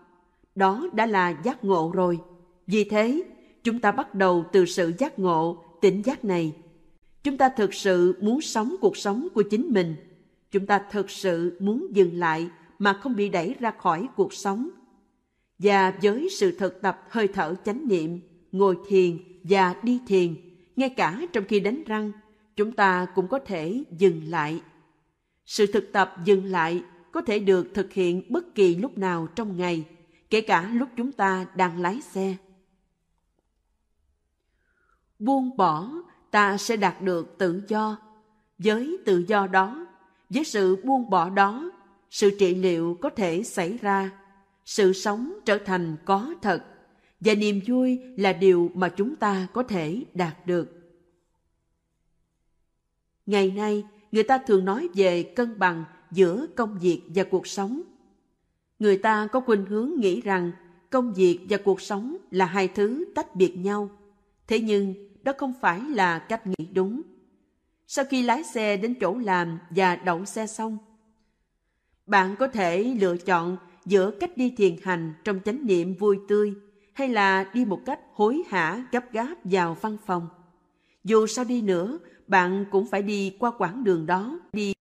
Đó 0.55 0.89
đã 0.93 1.05
là 1.05 1.29
giác 1.43 1.63
ngộ 1.63 1.91
rồi. 1.93 2.19
Vì 2.67 2.83
thế, 2.83 3.23
chúng 3.63 3.79
ta 3.79 3.91
bắt 3.91 4.15
đầu 4.15 4.45
từ 4.51 4.65
sự 4.65 4.93
giác 4.97 5.19
ngộ, 5.19 5.63
tỉnh 5.81 6.01
giác 6.05 6.25
này. 6.25 6.55
Chúng 7.23 7.37
ta 7.37 7.49
thực 7.49 7.73
sự 7.73 8.17
muốn 8.21 8.41
sống 8.41 8.75
cuộc 8.81 8.97
sống 8.97 9.27
của 9.33 9.41
chính 9.41 9.69
mình. 9.69 9.95
Chúng 10.51 10.65
ta 10.65 10.81
thực 10.91 11.09
sự 11.09 11.57
muốn 11.59 11.87
dừng 11.95 12.19
lại 12.19 12.49
mà 12.79 12.93
không 12.93 13.15
bị 13.15 13.29
đẩy 13.29 13.55
ra 13.59 13.71
khỏi 13.71 14.07
cuộc 14.15 14.33
sống. 14.33 14.69
Và 15.63 15.93
với 16.01 16.27
sự 16.29 16.57
thực 16.57 16.81
tập 16.81 17.01
hơi 17.09 17.27
thở 17.27 17.55
chánh 17.65 17.87
niệm, 17.87 18.19
ngồi 18.51 18.77
thiền 18.87 19.17
và 19.43 19.75
đi 19.83 19.99
thiền, 20.07 20.35
ngay 20.75 20.89
cả 20.89 21.21
trong 21.33 21.43
khi 21.47 21.59
đánh 21.59 21.83
răng, 21.83 22.11
chúng 22.55 22.71
ta 22.71 23.07
cũng 23.15 23.27
có 23.27 23.39
thể 23.39 23.83
dừng 23.97 24.21
lại. 24.27 24.61
Sự 25.45 25.65
thực 25.65 25.91
tập 25.93 26.15
dừng 26.25 26.45
lại 26.45 26.83
có 27.11 27.21
thể 27.21 27.39
được 27.39 27.67
thực 27.73 27.93
hiện 27.93 28.23
bất 28.29 28.55
kỳ 28.55 28.75
lúc 28.75 28.97
nào 28.97 29.27
trong 29.35 29.57
ngày, 29.57 29.85
kể 30.29 30.41
cả 30.41 30.69
lúc 30.73 30.89
chúng 30.97 31.11
ta 31.11 31.45
đang 31.55 31.81
lái 31.81 32.01
xe. 32.01 32.35
Buông 35.19 35.57
bỏ, 35.57 35.91
ta 36.31 36.57
sẽ 36.57 36.77
đạt 36.77 37.01
được 37.01 37.35
tự 37.37 37.61
do. 37.67 37.97
Với 38.57 38.97
tự 39.05 39.25
do 39.27 39.47
đó, 39.47 39.87
với 40.29 40.43
sự 40.43 40.83
buông 40.85 41.09
bỏ 41.09 41.29
đó, 41.29 41.71
sự 42.09 42.35
trị 42.39 42.55
liệu 42.55 42.97
có 43.01 43.09
thể 43.09 43.43
xảy 43.43 43.77
ra, 43.81 44.11
sự 44.65 44.93
sống 44.93 45.33
trở 45.45 45.57
thành 45.57 45.95
có 46.05 46.35
thật, 46.41 46.65
và 47.19 47.33
niềm 47.35 47.61
vui 47.67 47.99
là 48.17 48.33
điều 48.33 48.71
mà 48.73 48.89
chúng 48.89 49.15
ta 49.15 49.47
có 49.53 49.63
thể 49.63 50.03
đạt 50.13 50.45
được. 50.45 50.81
Ngày 53.25 53.51
nay, 53.51 53.83
người 54.11 54.23
ta 54.23 54.37
thường 54.37 54.65
nói 54.65 54.89
về 54.93 55.23
cân 55.23 55.59
bằng 55.59 55.83
giữa 56.11 56.45
công 56.55 56.79
việc 56.79 57.01
và 57.15 57.23
cuộc 57.23 57.47
sống. 57.47 57.81
Người 58.79 58.97
ta 58.97 59.27
có 59.31 59.39
khuynh 59.39 59.65
hướng 59.65 59.91
nghĩ 59.97 60.21
rằng 60.21 60.51
công 60.89 61.13
việc 61.13 61.39
và 61.49 61.57
cuộc 61.57 61.81
sống 61.81 62.17
là 62.31 62.45
hai 62.45 62.67
thứ 62.67 63.05
tách 63.15 63.35
biệt 63.35 63.57
nhau. 63.57 63.89
Thế 64.47 64.59
nhưng, 64.59 64.93
đó 65.23 65.33
không 65.37 65.53
phải 65.61 65.81
là 65.81 66.19
cách 66.19 66.47
nghĩ 66.47 66.65
đúng. 66.73 67.01
Sau 67.87 68.05
khi 68.05 68.21
lái 68.21 68.43
xe 68.43 68.77
đến 68.77 68.95
chỗ 69.01 69.17
làm 69.17 69.59
và 69.69 69.95
đậu 69.95 70.25
xe 70.25 70.47
xong, 70.47 70.77
bạn 72.05 72.35
có 72.39 72.47
thể 72.47 72.83
lựa 72.83 73.17
chọn 73.17 73.57
giữa 73.85 74.11
cách 74.11 74.37
đi 74.37 74.53
thiền 74.57 74.75
hành 74.83 75.13
trong 75.23 75.39
chánh 75.45 75.65
niệm 75.65 75.93
vui 75.93 76.19
tươi 76.27 76.53
hay 76.93 77.09
là 77.09 77.51
đi 77.53 77.65
một 77.65 77.79
cách 77.85 77.99
hối 78.13 78.43
hả 78.49 78.85
gấp 78.91 79.13
gáp 79.13 79.35
vào 79.43 79.77
văn 79.81 79.97
phòng. 80.05 80.27
Dù 81.03 81.27
sao 81.27 81.45
đi 81.45 81.61
nữa, 81.61 81.99
bạn 82.27 82.65
cũng 82.71 82.87
phải 82.87 83.01
đi 83.01 83.35
qua 83.39 83.51
quãng 83.57 83.83
đường 83.83 84.05
đó, 84.05 84.39
đi 84.53 84.73